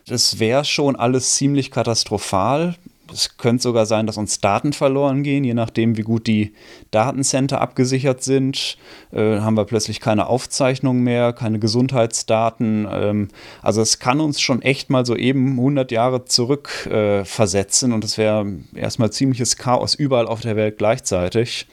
Das 0.07 0.39
wäre 0.39 0.65
schon 0.65 0.97
alles 0.97 1.35
ziemlich 1.35 1.71
katastrophal. 1.71 2.77
Es 3.13 3.37
könnte 3.37 3.63
sogar 3.63 3.87
sein, 3.87 4.07
dass 4.07 4.17
uns 4.17 4.41
Daten 4.41 4.73
verloren 4.73 5.23
gehen, 5.23 5.45
je 5.45 5.55
nachdem, 5.55 5.97
wie 5.97 6.03
gut 6.03 6.27
die 6.27 6.53
Datencenter 6.91 7.61
abgesichert 7.61 8.23
sind. 8.23 8.77
Äh, 9.13 9.41
haben 9.41 9.57
wir 9.57 9.65
plötzlich 9.65 10.01
keine 10.01 10.27
Aufzeichnungen 10.27 11.03
mehr, 11.03 11.33
keine 11.33 11.59
Gesundheitsdaten. 11.59 12.87
Ähm, 12.91 13.29
also 13.63 13.81
es 13.81 13.99
kann 13.99 14.21
uns 14.21 14.41
schon 14.41 14.63
echt 14.63 14.91
mal 14.91 15.07
so 15.07 15.17
eben 15.17 15.53
100 15.53 15.91
Jahre 15.91 16.25
zurück 16.25 16.87
äh, 16.87 17.25
versetzen 17.25 17.93
und 17.93 18.05
es 18.05 18.19
wäre 18.19 18.47
erstmal 18.75 19.11
ziemliches 19.11 19.57
Chaos 19.57 19.95
überall 19.95 20.27
auf 20.27 20.41
der 20.41 20.57
Welt 20.57 20.79
gleichzeitig. 20.79 21.67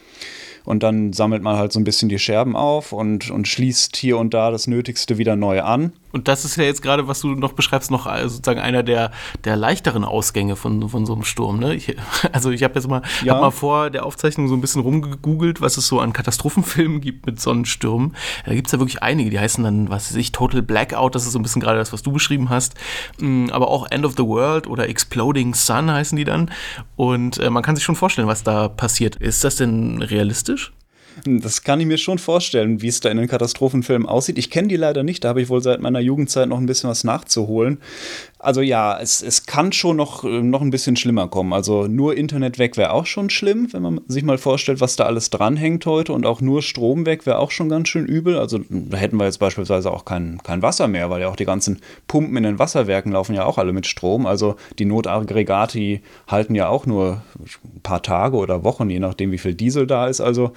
Und 0.65 0.81
dann 0.81 1.13
sammelt 1.13 1.43
man 1.43 1.57
halt 1.57 1.71
so 1.71 1.79
ein 1.79 1.83
bisschen 1.83 2.09
die 2.09 2.19
Scherben 2.19 2.55
auf 2.55 2.91
und, 2.91 3.29
und 3.29 3.47
schließt 3.47 3.95
hier 3.95 4.17
und 4.17 4.33
da 4.33 4.49
das 4.49 4.67
Nötigste 4.67 5.17
wieder 5.17 5.35
neu 5.35 5.61
an. 5.61 5.93
Und 6.15 6.29
das 6.29 6.45
ist 6.45 6.55
ja 6.55 6.63
jetzt 6.63 6.81
gerade, 6.81 7.09
was 7.09 7.19
du 7.19 7.35
noch 7.35 7.51
beschreibst, 7.51 7.91
noch 7.91 8.07
äh, 8.07 8.29
sozusagen 8.29 8.61
einer 8.61 8.83
der, 8.83 9.11
der 9.43 9.57
leichteren 9.57 10.05
Ausgänge 10.05 10.55
von, 10.55 10.87
von 10.87 11.05
so 11.05 11.11
einem 11.11 11.25
Sturm. 11.25 11.59
Ne? 11.59 11.75
Ich, 11.75 11.93
also 12.31 12.51
ich 12.51 12.63
habe 12.63 12.75
jetzt 12.75 12.87
mal, 12.87 13.01
ja. 13.21 13.33
hab 13.33 13.41
mal 13.41 13.51
vor 13.51 13.89
der 13.89 14.05
Aufzeichnung 14.05 14.47
so 14.47 14.53
ein 14.53 14.61
bisschen 14.61 14.81
rumgegoogelt, 14.81 15.59
was 15.59 15.75
es 15.75 15.87
so 15.87 15.99
an 15.99 16.13
Katastrophenfilmen 16.13 17.01
gibt 17.01 17.25
mit 17.25 17.41
Sonnenstürmen. 17.41 18.15
Da 18.45 18.53
gibt 18.53 18.67
es 18.67 18.71
ja 18.71 18.79
wirklich 18.79 19.03
einige, 19.03 19.29
die 19.29 19.41
heißen 19.41 19.61
dann, 19.61 19.89
was 19.89 20.09
weiß 20.09 20.15
ich, 20.15 20.31
Total 20.31 20.61
Blackout, 20.61 21.15
das 21.15 21.25
ist 21.25 21.33
so 21.33 21.39
ein 21.39 21.43
bisschen 21.43 21.61
gerade 21.61 21.79
das, 21.79 21.91
was 21.91 22.01
du 22.01 22.13
beschrieben 22.13 22.49
hast. 22.49 22.75
Mm, 23.19 23.49
aber 23.51 23.67
auch 23.67 23.91
End 23.91 24.05
of 24.05 24.13
the 24.15 24.23
World 24.23 24.67
oder 24.67 24.87
Exploding 24.87 25.53
Sun 25.53 25.91
heißen 25.91 26.15
die 26.15 26.23
dann. 26.23 26.49
Und 26.95 27.39
äh, 27.39 27.49
man 27.49 27.61
kann 27.61 27.75
sich 27.75 27.83
schon 27.83 27.97
vorstellen, 27.97 28.29
was 28.29 28.41
da 28.41 28.69
passiert. 28.69 29.17
Ist 29.17 29.43
das 29.43 29.57
denn 29.57 30.01
realistisch? 30.01 30.71
Das 31.23 31.63
kann 31.63 31.79
ich 31.79 31.85
mir 31.85 31.97
schon 31.97 32.17
vorstellen, 32.17 32.81
wie 32.81 32.87
es 32.87 32.99
da 32.99 33.09
in 33.09 33.17
den 33.17 33.27
Katastrophenfilmen 33.27 34.07
aussieht. 34.07 34.37
Ich 34.37 34.49
kenne 34.49 34.67
die 34.67 34.75
leider 34.75 35.03
nicht, 35.03 35.23
da 35.23 35.29
habe 35.29 35.41
ich 35.41 35.49
wohl 35.49 35.61
seit 35.61 35.81
meiner 35.81 35.99
Jugendzeit 35.99 36.49
noch 36.49 36.57
ein 36.57 36.65
bisschen 36.65 36.89
was 36.89 37.03
nachzuholen. 37.03 37.79
Also 38.45 38.61
ja, 38.61 38.99
es, 38.99 39.23
es 39.23 39.47
kann 39.47 39.71
schon 39.71 39.97
noch, 39.97 40.23
äh, 40.23 40.41
noch 40.41 40.61
ein 40.61 40.69
bisschen 40.69 40.95
schlimmer 40.95 41.27
kommen. 41.27 41.51
Also 41.51 41.87
nur 41.87 42.15
Internet 42.15 42.59
weg 42.59 42.77
wäre 42.77 42.91
auch 42.91 43.07
schon 43.07 43.31
schlimm, 43.31 43.69
wenn 43.71 43.81
man 43.81 44.01
sich 44.07 44.23
mal 44.23 44.37
vorstellt, 44.37 44.81
was 44.81 44.95
da 44.95 45.05
alles 45.05 45.31
dranhängt 45.31 45.85
heute. 45.87 46.13
Und 46.13 46.27
auch 46.27 46.41
nur 46.41 46.61
Strom 46.61 47.07
weg 47.07 47.25
wäre 47.25 47.39
auch 47.39 47.49
schon 47.49 47.69
ganz 47.69 47.89
schön 47.89 48.05
übel. 48.05 48.37
Also 48.37 48.59
da 48.69 48.97
hätten 48.97 49.17
wir 49.17 49.25
jetzt 49.25 49.39
beispielsweise 49.39 49.91
auch 49.91 50.05
kein, 50.05 50.39
kein 50.43 50.61
Wasser 50.61 50.87
mehr, 50.87 51.09
weil 51.09 51.21
ja 51.21 51.29
auch 51.29 51.35
die 51.35 51.45
ganzen 51.45 51.79
Pumpen 52.07 52.37
in 52.37 52.43
den 52.43 52.59
Wasserwerken 52.59 53.13
laufen 53.13 53.33
ja 53.33 53.45
auch 53.45 53.57
alle 53.57 53.73
mit 53.73 53.87
Strom. 53.87 54.27
Also 54.27 54.57
die 54.77 54.85
Notaggregate 54.85 56.01
halten 56.27 56.53
ja 56.53 56.67
auch 56.67 56.85
nur 56.85 57.23
ein 57.63 57.81
paar 57.81 58.03
Tage 58.03 58.37
oder 58.37 58.63
Wochen, 58.63 58.91
je 58.91 58.99
nachdem, 58.99 59.31
wie 59.31 59.39
viel 59.39 59.55
Diesel 59.55 59.87
da 59.87 60.07
ist. 60.07 60.21
Also 60.21 60.51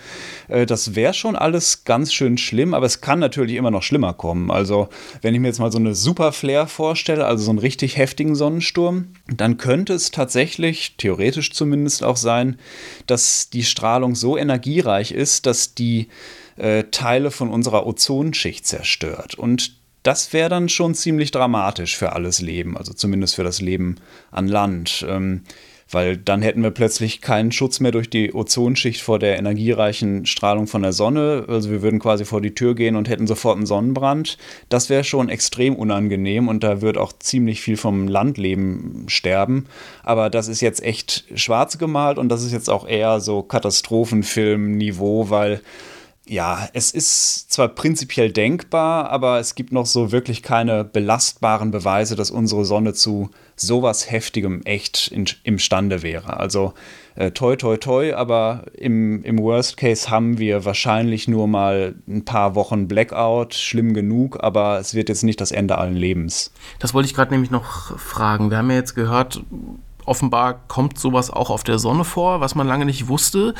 das 0.48 0.94
wäre 0.94 1.14
schon 1.14 1.36
alles 1.36 1.84
ganz 1.84 2.12
schön 2.12 2.38
schlimm, 2.38 2.74
aber 2.74 2.86
es 2.86 3.00
kann 3.00 3.18
natürlich 3.18 3.56
immer 3.56 3.70
noch 3.70 3.82
schlimmer 3.82 4.12
kommen. 4.12 4.50
Also 4.50 4.88
wenn 5.22 5.34
ich 5.34 5.40
mir 5.40 5.48
jetzt 5.48 5.58
mal 5.58 5.72
so 5.72 5.78
eine 5.78 5.94
Super 5.94 6.32
Flare 6.32 6.66
vorstelle, 6.66 7.24
also 7.26 7.44
so 7.44 7.52
ein 7.52 7.58
richtig 7.58 7.78
richtig 7.78 7.96
heftigen 7.96 8.34
Sonnensturm, 8.34 9.08
dann 9.32 9.56
könnte 9.56 9.92
es 9.92 10.10
tatsächlich, 10.10 10.96
theoretisch 10.98 11.52
zumindest 11.52 12.02
auch 12.02 12.16
sein, 12.16 12.58
dass 13.06 13.50
die 13.50 13.62
Strahlung 13.62 14.14
so 14.14 14.36
energiereich 14.36 15.12
ist, 15.12 15.46
dass 15.46 15.74
die 15.74 16.08
äh, 16.56 16.84
Teile 16.90 17.30
von 17.30 17.50
unserer 17.50 17.86
Ozonschicht 17.86 18.66
zerstört. 18.66 19.36
Und 19.36 19.76
das 20.02 20.32
wäre 20.32 20.48
dann 20.48 20.68
schon 20.68 20.94
ziemlich 20.94 21.30
dramatisch 21.30 21.96
für 21.96 22.12
alles 22.12 22.40
Leben, 22.40 22.76
also 22.76 22.92
zumindest 22.92 23.36
für 23.36 23.44
das 23.44 23.60
Leben 23.60 23.96
an 24.32 24.48
Land. 24.48 25.06
Ähm, 25.08 25.42
weil 25.90 26.16
dann 26.16 26.42
hätten 26.42 26.62
wir 26.62 26.70
plötzlich 26.70 27.20
keinen 27.20 27.52
Schutz 27.52 27.80
mehr 27.80 27.92
durch 27.92 28.10
die 28.10 28.34
Ozonschicht 28.34 29.00
vor 29.00 29.18
der 29.18 29.38
energiereichen 29.38 30.26
Strahlung 30.26 30.66
von 30.66 30.82
der 30.82 30.92
Sonne. 30.92 31.46
Also 31.48 31.70
wir 31.70 31.82
würden 31.82 31.98
quasi 31.98 32.24
vor 32.24 32.40
die 32.40 32.54
Tür 32.54 32.74
gehen 32.74 32.96
und 32.96 33.08
hätten 33.08 33.26
sofort 33.26 33.56
einen 33.56 33.66
Sonnenbrand. 33.66 34.36
Das 34.68 34.90
wäre 34.90 35.04
schon 35.04 35.28
extrem 35.28 35.74
unangenehm 35.74 36.48
und 36.48 36.62
da 36.62 36.82
wird 36.82 36.98
auch 36.98 37.12
ziemlich 37.18 37.62
viel 37.62 37.76
vom 37.76 38.06
Landleben 38.06 39.04
sterben. 39.08 39.66
Aber 40.02 40.28
das 40.30 40.48
ist 40.48 40.60
jetzt 40.60 40.82
echt 40.82 41.24
schwarz 41.34 41.78
gemalt 41.78 42.18
und 42.18 42.28
das 42.28 42.42
ist 42.42 42.52
jetzt 42.52 42.68
auch 42.68 42.86
eher 42.86 43.20
so 43.20 43.42
Katastrophenfilm-Niveau, 43.42 45.30
weil 45.30 45.62
ja, 46.28 46.68
es 46.74 46.90
ist 46.90 47.50
zwar 47.50 47.68
prinzipiell 47.68 48.30
denkbar, 48.30 49.10
aber 49.10 49.38
es 49.38 49.54
gibt 49.54 49.72
noch 49.72 49.86
so 49.86 50.12
wirklich 50.12 50.42
keine 50.42 50.84
belastbaren 50.84 51.70
Beweise, 51.70 52.16
dass 52.16 52.30
unsere 52.30 52.64
Sonne 52.64 52.92
zu 52.92 53.30
sowas 53.56 54.10
Heftigem 54.10 54.62
echt 54.64 55.08
in, 55.08 55.24
imstande 55.42 56.02
wäre. 56.02 56.38
Also 56.38 56.74
äh, 57.14 57.30
toi, 57.30 57.56
toi, 57.56 57.76
toi, 57.78 58.14
aber 58.14 58.64
im, 58.74 59.24
im 59.24 59.38
Worst 59.38 59.76
Case 59.76 60.10
haben 60.10 60.38
wir 60.38 60.64
wahrscheinlich 60.64 61.28
nur 61.28 61.48
mal 61.48 61.94
ein 62.06 62.24
paar 62.24 62.54
Wochen 62.54 62.88
Blackout, 62.88 63.54
schlimm 63.54 63.94
genug, 63.94 64.42
aber 64.42 64.78
es 64.78 64.94
wird 64.94 65.08
jetzt 65.08 65.24
nicht 65.24 65.40
das 65.40 65.50
Ende 65.50 65.78
allen 65.78 65.96
Lebens. 65.96 66.52
Das 66.78 66.94
wollte 66.94 67.08
ich 67.08 67.14
gerade 67.14 67.32
nämlich 67.32 67.50
noch 67.50 67.98
fragen. 67.98 68.50
Wir 68.50 68.58
haben 68.58 68.70
ja 68.70 68.76
jetzt 68.76 68.94
gehört, 68.94 69.42
offenbar 70.08 70.60
kommt 70.68 70.98
sowas 70.98 71.30
auch 71.30 71.50
auf 71.50 71.64
der 71.64 71.78
Sonne 71.78 72.04
vor, 72.04 72.40
was 72.40 72.54
man 72.54 72.66
lange 72.66 72.84
nicht 72.84 73.08
wusste. 73.08 73.54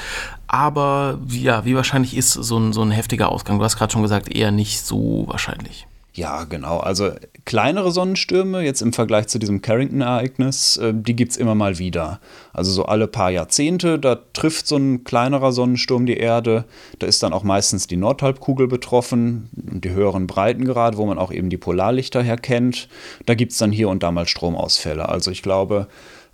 Aber 0.47 1.19
ja, 1.29 1.65
wie 1.65 1.77
wahrscheinlich 1.77 2.17
ist 2.17 2.33
so 2.33 2.59
ein, 2.59 2.73
so 2.73 2.83
ein 2.83 2.91
heftiger 2.91 3.31
Ausgang? 3.31 3.59
Du 3.59 3.65
hast 3.65 3.77
gerade 3.77 3.93
schon 3.93 4.03
gesagt, 4.03 4.35
eher 4.35 4.51
nicht 4.51 4.81
so 4.81 5.25
wahrscheinlich. 5.29 5.87
Ja, 6.19 6.43
genau. 6.43 6.79
Also 6.79 7.13
kleinere 7.45 7.93
Sonnenstürme, 7.93 8.63
jetzt 8.63 8.83
im 8.83 8.93
Vergleich 8.93 9.29
zu 9.29 9.39
diesem 9.39 9.63
Carrington-Ereignis, 9.63 10.77
äh, 10.79 10.93
die 10.93 11.15
gibt 11.15 11.31
es 11.31 11.37
immer 11.37 11.55
mal 11.55 11.79
wieder. 11.79 12.19
Also 12.53 12.73
so 12.73 12.87
alle 12.87 13.07
paar 13.07 13.31
Jahrzehnte, 13.31 14.01
da 14.01 14.19
trifft 14.33 14.67
so 14.67 14.77
ein 14.77 15.05
kleinerer 15.05 15.53
Sonnensturm 15.53 16.07
die 16.07 16.17
Erde. 16.17 16.65
Da 16.99 17.07
ist 17.07 17.23
dann 17.23 17.33
auch 17.33 17.45
meistens 17.45 17.87
die 17.87 17.97
Nordhalbkugel 17.97 18.67
betroffen, 18.67 19.49
die 19.53 19.91
höheren 19.91 20.27
Breitengrade, 20.27 20.97
wo 20.97 21.07
man 21.07 21.19
auch 21.19 21.31
eben 21.31 21.51
die 21.51 21.57
Polarlichter 21.57 22.21
herkennt. 22.21 22.89
Da 23.27 23.37
gibt 23.37 23.53
es 23.53 23.59
dann 23.59 23.71
hier 23.71 23.89
und 23.89 24.03
da 24.03 24.11
mal 24.11 24.27
Stromausfälle. 24.27 25.09
Also 25.09 25.31
ich 25.31 25.45
glaube, 25.45 25.87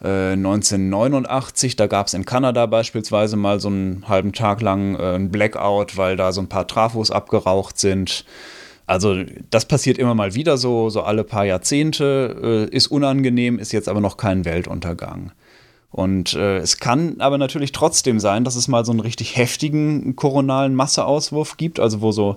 1989, 0.07 1.73
äh, 1.73 1.77
da 1.77 1.87
gab 1.87 2.09
es 2.09 2.15
in 2.15 2.25
Kanada 2.25 2.67
beispielsweise 2.67 3.37
mal 3.37 3.59
so 3.61 3.69
einen 3.69 4.05
halben 4.07 4.33
Tag 4.33 4.61
lang 4.61 4.97
äh, 4.97 5.15
einen 5.15 5.31
Blackout, 5.31 5.97
weil 5.97 6.17
da 6.17 6.33
so 6.33 6.41
ein 6.41 6.49
paar 6.49 6.67
Trafos 6.67 7.11
abgeraucht 7.11 7.79
sind. 7.79 8.25
Also 8.87 9.23
das 9.51 9.67
passiert 9.67 9.97
immer 9.97 10.15
mal 10.15 10.35
wieder 10.35 10.59
so, 10.59 10.91
so 10.91 11.03
alle 11.03 11.25
paar 11.25 11.47
Jahrzehnte, 11.47 12.69
äh, 12.71 12.77
ist 12.77 12.89
unangenehm, 12.89 13.59
ist 13.59 13.73
jetzt 13.73 13.89
aber 13.89 14.01
noch 14.01 14.19
kein 14.19 14.45
Weltuntergang. 14.45 15.33
Und 15.91 16.35
äh, 16.35 16.59
es 16.59 16.79
kann 16.79 17.21
aber 17.21 17.39
natürlich 17.39 17.73
trotzdem 17.73 18.19
sein, 18.19 18.45
dass 18.45 18.57
es 18.57 18.69
mal 18.69 18.85
so 18.85 18.91
einen 18.91 19.01
richtig 19.01 19.37
heftigen 19.37 20.17
koronalen 20.17 20.75
Masseauswurf 20.75 21.57
gibt, 21.57 21.81
also 21.81 22.03
wo 22.03 22.11
so 22.11 22.37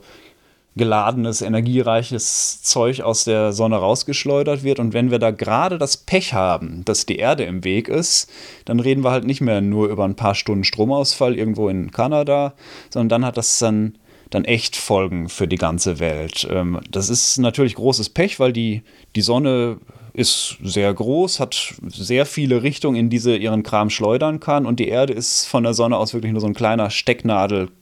geladenes, 0.77 1.41
energiereiches 1.41 2.61
Zeug 2.61 3.01
aus 3.01 3.23
der 3.23 3.51
Sonne 3.51 3.77
rausgeschleudert 3.77 4.63
wird. 4.63 4.79
Und 4.79 4.93
wenn 4.93 5.11
wir 5.11 5.19
da 5.19 5.31
gerade 5.31 5.77
das 5.77 5.97
Pech 5.97 6.33
haben, 6.33 6.83
dass 6.85 7.05
die 7.05 7.17
Erde 7.17 7.43
im 7.43 7.63
Weg 7.63 7.87
ist, 7.87 8.29
dann 8.65 8.79
reden 8.79 9.03
wir 9.03 9.11
halt 9.11 9.25
nicht 9.25 9.41
mehr 9.41 9.61
nur 9.61 9.89
über 9.89 10.05
ein 10.05 10.15
paar 10.15 10.35
Stunden 10.35 10.63
Stromausfall 10.63 11.35
irgendwo 11.35 11.69
in 11.69 11.91
Kanada, 11.91 12.53
sondern 12.89 13.09
dann 13.09 13.25
hat 13.25 13.37
das 13.37 13.59
dann 13.59 13.97
dann 14.29 14.43
echt 14.43 14.75
Folgen 14.75 15.29
für 15.29 15.47
die 15.47 15.55
ganze 15.55 15.99
Welt. 15.99 16.45
Ähm, 16.51 16.81
das 16.91 17.09
ist 17.09 17.37
natürlich 17.37 17.75
großes 17.75 18.09
Pech, 18.09 18.39
weil 18.41 18.51
die, 18.51 18.83
die 19.15 19.21
Sonne 19.21 19.77
ist 20.13 20.57
sehr 20.63 20.93
groß, 20.93 21.39
hat 21.39 21.75
sehr 21.87 22.25
viele 22.25 22.63
Richtungen, 22.63 22.97
in 22.97 23.09
die 23.09 23.19
sie 23.19 23.37
ihren 23.37 23.63
Kram 23.63 23.89
schleudern 23.89 24.39
kann 24.39 24.65
und 24.65 24.79
die 24.79 24.87
Erde 24.87 25.13
ist 25.13 25.45
von 25.45 25.63
der 25.63 25.73
Sonne 25.73 25.95
aus 25.97 26.13
wirklich 26.13 26.31
nur 26.31 26.41
so 26.41 26.47
ein 26.47 26.55
kleiner 26.55 26.89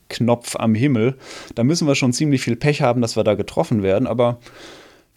Stecknadelknopf 0.05 0.55
am 0.57 0.75
Himmel. 0.75 1.15
Da 1.55 1.63
müssen 1.63 1.87
wir 1.87 1.95
schon 1.95 2.13
ziemlich 2.13 2.41
viel 2.41 2.55
Pech 2.55 2.81
haben, 2.81 3.01
dass 3.01 3.15
wir 3.15 3.23
da 3.23 3.35
getroffen 3.35 3.83
werden, 3.83 4.07
aber 4.07 4.39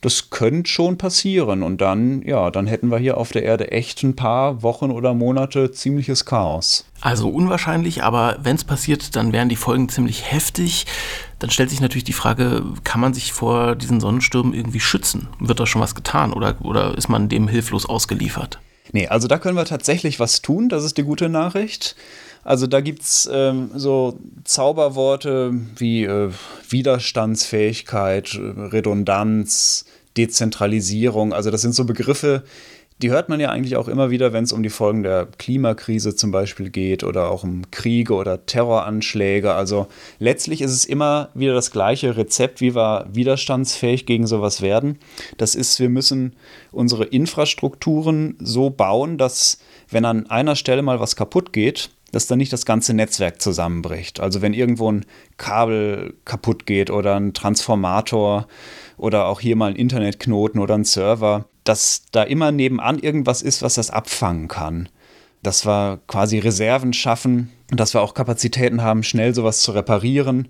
das 0.01 0.31
könnte 0.31 0.71
schon 0.71 0.97
passieren. 0.97 1.63
Und 1.63 1.81
dann, 1.81 2.23
ja, 2.23 2.51
dann 2.51 2.69
hätten 2.69 2.91
wir 2.91 2.99
hier 2.99 3.17
auf 3.17 3.33
der 3.33 3.43
Erde 3.43 3.73
echt 3.73 4.03
ein 4.05 4.15
paar 4.15 4.63
Wochen 4.63 4.91
oder 4.91 5.13
Monate 5.13 5.73
ziemliches 5.73 6.25
Chaos. 6.25 6.85
Also 7.01 7.29
unwahrscheinlich, 7.29 8.05
aber 8.05 8.39
wenn 8.43 8.57
es 8.57 8.65
passiert, 8.65 9.17
dann 9.17 9.33
wären 9.33 9.49
die 9.49 9.57
Folgen 9.57 9.89
ziemlich 9.89 10.31
heftig. 10.31 10.87
Dann 11.41 11.51
stellt 11.51 11.71
sich 11.71 11.81
natürlich 11.81 12.05
die 12.05 12.13
Frage, 12.13 12.63
kann 12.85 13.01
man 13.01 13.15
sich 13.15 13.33
vor 13.33 13.75
diesen 13.75 14.01
Sonnenstürmen 14.01 14.55
irgendwie 14.55 14.81
schützen? 14.81 15.29
Wird 15.41 15.59
da 15.59 15.67
schon 15.67 15.83
was 15.83 15.95
getan 15.97 16.33
oder, 16.33 16.57
oder 16.63 16.97
ist 16.97 17.09
man 17.09 17.29
dem 17.29 17.49
hilflos 17.49 17.87
ausgeliefert? 17.87 18.61
Nee, 18.93 19.09
also 19.09 19.29
da 19.29 19.39
können 19.39 19.57
wir 19.57 19.65
tatsächlich 19.65 20.19
was 20.19 20.41
tun, 20.43 20.69
das 20.69 20.85
ist 20.85 20.97
die 20.97 21.03
gute 21.03 21.29
Nachricht. 21.29 21.95
Also 22.49 22.67
da 22.67 22.81
gibt 22.81 23.03
es 23.03 23.29
ähm, 23.31 23.73
so 23.75 24.19
Zauberworte 24.45 25.53
wie 25.77 26.05
äh, 26.05 26.31
Widerstandsfähigkeit, 26.71 28.41
Redundanz, 28.41 29.85
Dezentralisierung. 30.17 31.35
Also 31.35 31.51
das 31.51 31.61
sind 31.61 31.75
so 31.75 31.85
Begriffe, 31.85 32.45
die 33.03 33.11
hört 33.11 33.29
man 33.29 33.39
ja 33.39 33.51
eigentlich 33.51 33.77
auch 33.77 33.87
immer 33.87 34.09
wieder, 34.11 34.33
wenn 34.33 34.45
es 34.45 34.55
um 34.55 34.63
die 34.63 34.71
Folgen 34.71 35.03
der 35.03 35.29
Klimakrise 35.37 36.17
zum 36.17 36.31
Beispiel 36.31 36.71
geht 36.71 37.05
oder 37.05 37.31
auch 37.31 37.45
um 37.45 37.71
Kriege 37.71 38.15
oder 38.15 38.47
Terroranschläge. 38.47 39.53
Also 39.53 39.87
letztlich 40.19 40.63
ist 40.63 40.73
es 40.73 40.87
immer 40.87 41.29
wieder 41.35 41.53
das 41.53 41.71
gleiche 41.71 42.17
Rezept, 42.17 42.63
wie 42.63 42.75
wir 42.75 43.07
widerstandsfähig 43.13 44.07
gegen 44.07 44.27
sowas 44.27 44.63
werden. 44.63 44.99
Das 45.37 45.55
ist, 45.55 45.79
wir 45.81 45.91
müssen 45.91 46.33
unsere 46.73 47.05
Infrastrukturen 47.05 48.37
so 48.41 48.71
bauen, 48.71 49.19
dass 49.19 49.59
wenn 49.91 50.07
an 50.07 50.31
einer 50.31 50.57
Stelle 50.57 50.81
mal 50.81 50.99
was 50.99 51.15
kaputt 51.15 51.53
geht, 51.53 51.91
dass 52.19 52.27
dann 52.27 52.39
nicht 52.39 52.53
das 52.53 52.67
ganze 52.67 52.95
Netzwerk 52.95 53.41
zusammenbricht. 53.41 54.19
Also 54.19 54.43
wenn 54.43 54.53
irgendwo 54.53 54.91
ein 54.91 55.07
Kabel 55.37 56.15
kaputt 56.25 56.67
geht 56.67 56.91
oder 56.91 57.15
ein 57.15 57.33
Transformator 57.33 58.49
oder 58.97 59.27
auch 59.27 59.39
hier 59.39 59.55
mal 59.55 59.71
ein 59.71 59.77
Internetknoten 59.77 60.61
oder 60.61 60.75
ein 60.75 60.83
Server, 60.83 61.45
dass 61.63 62.07
da 62.11 62.25
immer 62.25 62.51
nebenan 62.51 62.99
irgendwas 62.99 63.41
ist, 63.41 63.63
was 63.63 63.75
das 63.75 63.91
abfangen 63.91 64.49
kann. 64.49 64.89
Dass 65.45 65.65
wir 65.65 66.01
quasi 66.09 66.41
Reserven 66.41 66.93
schaffen 66.93 67.53
und 67.71 67.79
dass 67.79 67.95
wir 67.95 68.01
auch 68.01 68.15
Kapazitäten 68.15 68.83
haben, 68.83 69.05
schnell 69.05 69.33
sowas 69.33 69.61
zu 69.61 69.71
reparieren. 69.71 70.49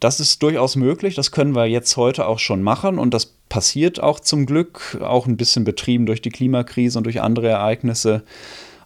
Das 0.00 0.18
ist 0.18 0.42
durchaus 0.42 0.74
möglich, 0.74 1.14
das 1.14 1.30
können 1.30 1.54
wir 1.54 1.66
jetzt 1.66 1.96
heute 1.96 2.26
auch 2.26 2.40
schon 2.40 2.62
machen 2.62 2.98
und 2.98 3.14
das 3.14 3.26
passiert 3.48 4.02
auch 4.02 4.18
zum 4.18 4.44
Glück, 4.44 4.98
auch 5.00 5.28
ein 5.28 5.36
bisschen 5.36 5.62
betrieben 5.62 6.04
durch 6.04 6.20
die 6.20 6.30
Klimakrise 6.30 6.98
und 6.98 7.04
durch 7.04 7.20
andere 7.20 7.46
Ereignisse. 7.46 8.24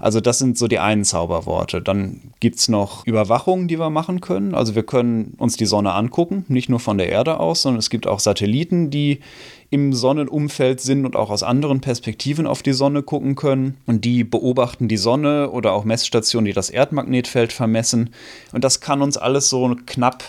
Also 0.01 0.21
das 0.21 0.39
sind 0.39 0.57
so 0.57 0.67
die 0.67 0.79
einen 0.79 1.05
Zauberworte. 1.05 1.83
Dann 1.83 2.33
gibt 2.41 2.57
es 2.57 2.69
noch 2.69 3.07
Überwachungen, 3.07 3.69
die 3.69 3.79
wir 3.79 3.91
machen 3.91 4.21
können. 4.21 4.55
Also 4.55 4.75
wir 4.75 4.83
können 4.83 5.35
uns 5.37 5.57
die 5.57 5.67
Sonne 5.67 5.93
angucken, 5.93 6.47
nicht 6.49 6.71
nur 6.71 6.81
von 6.81 6.97
der 6.97 7.11
Erde 7.11 7.39
aus, 7.39 7.63
sondern 7.63 7.79
es 7.79 7.91
gibt 7.91 8.07
auch 8.07 8.19
Satelliten, 8.19 8.91
die 8.91 9.21
im 9.69 9.93
Sonnenumfeld 9.93 10.81
sind 10.81 11.05
und 11.05 11.17
auch 11.17 11.31
aus 11.31 11.43
anderen 11.43 11.81
Perspektiven 11.81 12.47
auf 12.47 12.63
die 12.63 12.73
Sonne 12.73 13.03
gucken 13.03 13.37
können. 13.37 13.77
Und 13.87 14.07
die 14.07 14.25
beobachten 14.25 14.89
die 14.89 14.97
Sonne 14.97 15.51
oder 15.51 15.73
auch 15.73 15.85
Messstationen, 15.85 16.47
die 16.47 16.55
das 16.55 16.71
Erdmagnetfeld 16.71 17.53
vermessen. 17.53 18.11
Und 18.53 18.65
das 18.65 18.81
kann 18.81 19.03
uns 19.03 19.19
alles 19.19 19.51
so 19.51 19.77
knapp 19.87 20.25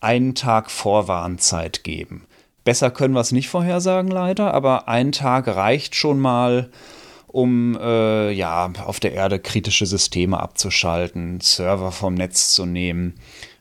einen 0.00 0.34
Tag 0.34 0.70
Vorwarnzeit 0.70 1.82
geben. 1.82 2.26
Besser 2.62 2.90
können 2.90 3.14
wir 3.14 3.20
es 3.20 3.32
nicht 3.32 3.48
vorhersagen, 3.48 4.10
leider, 4.10 4.52
aber 4.52 4.86
ein 4.86 5.12
Tag 5.12 5.48
reicht 5.48 5.94
schon 5.94 6.18
mal, 6.18 6.70
um 7.34 7.76
äh, 7.80 8.30
ja, 8.30 8.70
auf 8.84 9.00
der 9.00 9.12
Erde 9.12 9.40
kritische 9.40 9.86
Systeme 9.86 10.38
abzuschalten, 10.38 11.40
Server 11.40 11.90
vom 11.90 12.14
Netz 12.14 12.54
zu 12.54 12.64
nehmen. 12.64 13.14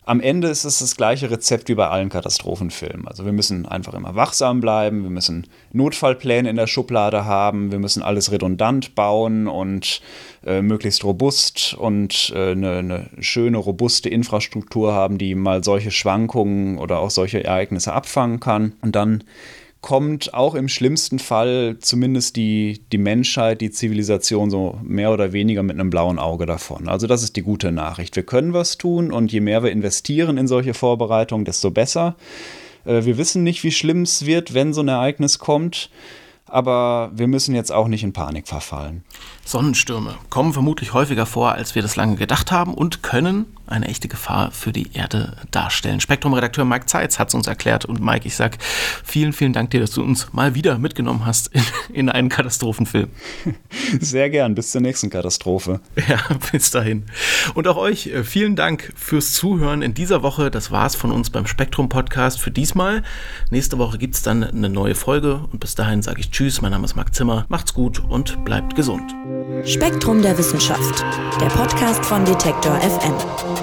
Am 0.05 0.21
Ende 0.21 0.47
ist 0.49 0.63
es 0.63 0.77
das 0.77 0.95
gleiche 0.95 1.31
Rezept 1.31 1.69
wie 1.69 1.73
bei 1.73 1.87
allen 1.87 2.09
Katastrophenfilmen. 2.09 3.07
Also 3.07 3.25
wir 3.25 3.31
müssen 3.31 3.65
einfach 3.65 3.95
immer 3.95 4.13
wachsam 4.13 4.61
bleiben, 4.61 5.01
wir 5.01 5.09
müssen 5.09 5.47
Notfallpläne 5.71 6.51
in 6.51 6.55
der 6.55 6.67
Schublade 6.67 7.25
haben, 7.25 7.71
wir 7.71 7.79
müssen 7.79 8.03
alles 8.03 8.31
redundant 8.31 8.93
bauen 8.93 9.47
und 9.47 10.01
äh, 10.45 10.61
möglichst 10.61 11.03
robust 11.03 11.73
und 11.73 12.31
äh, 12.35 12.51
eine, 12.51 12.77
eine 12.77 13.09
schöne, 13.21 13.57
robuste 13.57 14.07
Infrastruktur 14.07 14.93
haben, 14.93 15.17
die 15.17 15.33
mal 15.33 15.63
solche 15.63 15.89
Schwankungen 15.89 16.77
oder 16.77 16.99
auch 16.99 17.09
solche 17.09 17.43
Ereignisse 17.43 17.91
abfangen 17.93 18.39
kann. 18.39 18.73
Und 18.81 18.95
dann 18.95 19.23
kommt 19.83 20.33
auch 20.33 20.55
im 20.55 20.69
schlimmsten 20.69 21.19
Fall 21.19 21.75
zumindest 21.81 22.37
die, 22.37 22.85
die 22.93 22.97
Menschheit, 22.97 23.59
die 23.59 23.69
Zivilisation 23.69 24.49
so 24.49 24.79
mehr 24.81 25.11
oder 25.11 25.33
weniger 25.33 25.61
mit 25.61 25.77
einem 25.77 25.89
blauen 25.89 26.19
Auge 26.19 26.45
davon. 26.45 26.87
Also 26.87 27.05
das 27.05 27.21
ist 27.21 27.35
die 27.35 27.41
gute 27.41 27.73
Nachricht. 27.73 28.15
Wir 28.15 28.23
können 28.23 28.53
was 28.53 28.77
tun 28.77 29.11
und 29.11 29.33
je 29.33 29.41
mehr 29.41 29.61
wir 29.61 29.71
investieren 29.71 30.37
in 30.37 30.47
solche 30.47 30.73
Vorbereitungen, 30.73 31.43
desto 31.43 31.69
besser. 31.69 32.15
Äh, 32.85 33.03
wir 33.03 33.17
wissen 33.17 33.43
nicht, 33.43 33.65
wie 33.65 33.71
schlimm 33.71 34.03
es 34.03 34.25
wird, 34.25 34.53
wenn 34.53 34.73
so 34.73 34.81
ein 34.81 34.87
Ereignis 34.87 35.37
kommt. 35.37 35.89
aber 36.45 37.11
wir 37.13 37.27
müssen 37.27 37.55
jetzt 37.55 37.71
auch 37.71 37.87
nicht 37.87 38.03
in 38.03 38.13
Panik 38.13 38.47
verfallen. 38.47 39.03
Sonnenstürme 39.43 40.15
kommen 40.29 40.53
vermutlich 40.53 40.93
häufiger 40.93 41.25
vor, 41.25 41.53
als 41.53 41.73
wir 41.75 41.81
das 41.81 41.95
lange 41.95 42.15
gedacht 42.15 42.51
haben 42.51 42.73
und 42.73 43.01
können 43.01 43.47
eine 43.67 43.87
echte 43.87 44.07
Gefahr 44.07 44.51
für 44.51 44.71
die 44.71 44.91
Erde 44.93 45.37
darstellen. 45.51 45.99
Spektrum-Redakteur 45.99 46.65
Mike 46.65 46.85
Zeitz 46.85 47.19
hat 47.19 47.29
es 47.29 47.33
uns 47.33 47.47
erklärt 47.47 47.85
und 47.85 48.01
Mike, 48.01 48.27
ich 48.27 48.35
sag 48.35 48.57
vielen, 49.03 49.33
vielen 49.33 49.53
Dank 49.53 49.71
dir, 49.71 49.79
dass 49.79 49.91
du 49.91 50.03
uns 50.03 50.33
mal 50.33 50.55
wieder 50.55 50.77
mitgenommen 50.77 51.25
hast 51.25 51.47
in, 51.53 51.63
in 51.93 52.09
einen 52.09 52.29
Katastrophenfilm. 52.29 53.09
Sehr 53.99 54.29
gern, 54.29 54.55
bis 54.55 54.71
zur 54.71 54.81
nächsten 54.81 55.09
Katastrophe. 55.09 55.79
Ja, 56.05 56.19
bis 56.51 56.69
dahin. 56.69 57.05
Und 57.53 57.65
auch 57.67 57.77
euch 57.77 58.07
äh, 58.07 58.25
vielen 58.25 58.57
Dank 58.57 58.91
fürs 58.95 59.31
Zuhören 59.33 59.81
in 59.81 59.93
dieser 59.93 60.21
Woche. 60.21 60.51
Das 60.51 60.69
war's 60.69 60.95
von 60.95 61.11
uns 61.11 61.29
beim 61.29 61.47
Spektrum-Podcast 61.47 62.41
für 62.41 62.51
diesmal. 62.51 63.03
Nächste 63.49 63.77
Woche 63.77 63.97
gibt 63.97 64.15
es 64.15 64.21
dann 64.21 64.43
eine 64.43 64.69
neue 64.69 64.95
Folge 64.95 65.45
und 65.51 65.59
bis 65.59 65.75
dahin 65.75 66.01
sage 66.01 66.19
ich 66.19 66.31
Tschüss, 66.31 66.61
mein 66.61 66.71
Name 66.71 66.83
ist 66.83 66.95
Marc 66.95 67.15
Zimmer. 67.15 67.45
Macht's 67.47 67.73
gut 67.73 67.99
und 67.99 68.43
bleibt 68.43 68.75
gesund. 68.75 69.15
Spektrum 69.65 70.21
der 70.21 70.37
Wissenschaft, 70.37 71.05
der 71.39 71.47
Podcast 71.47 72.05
von 72.05 72.25
Detektor 72.25 72.75
FM. 72.81 73.62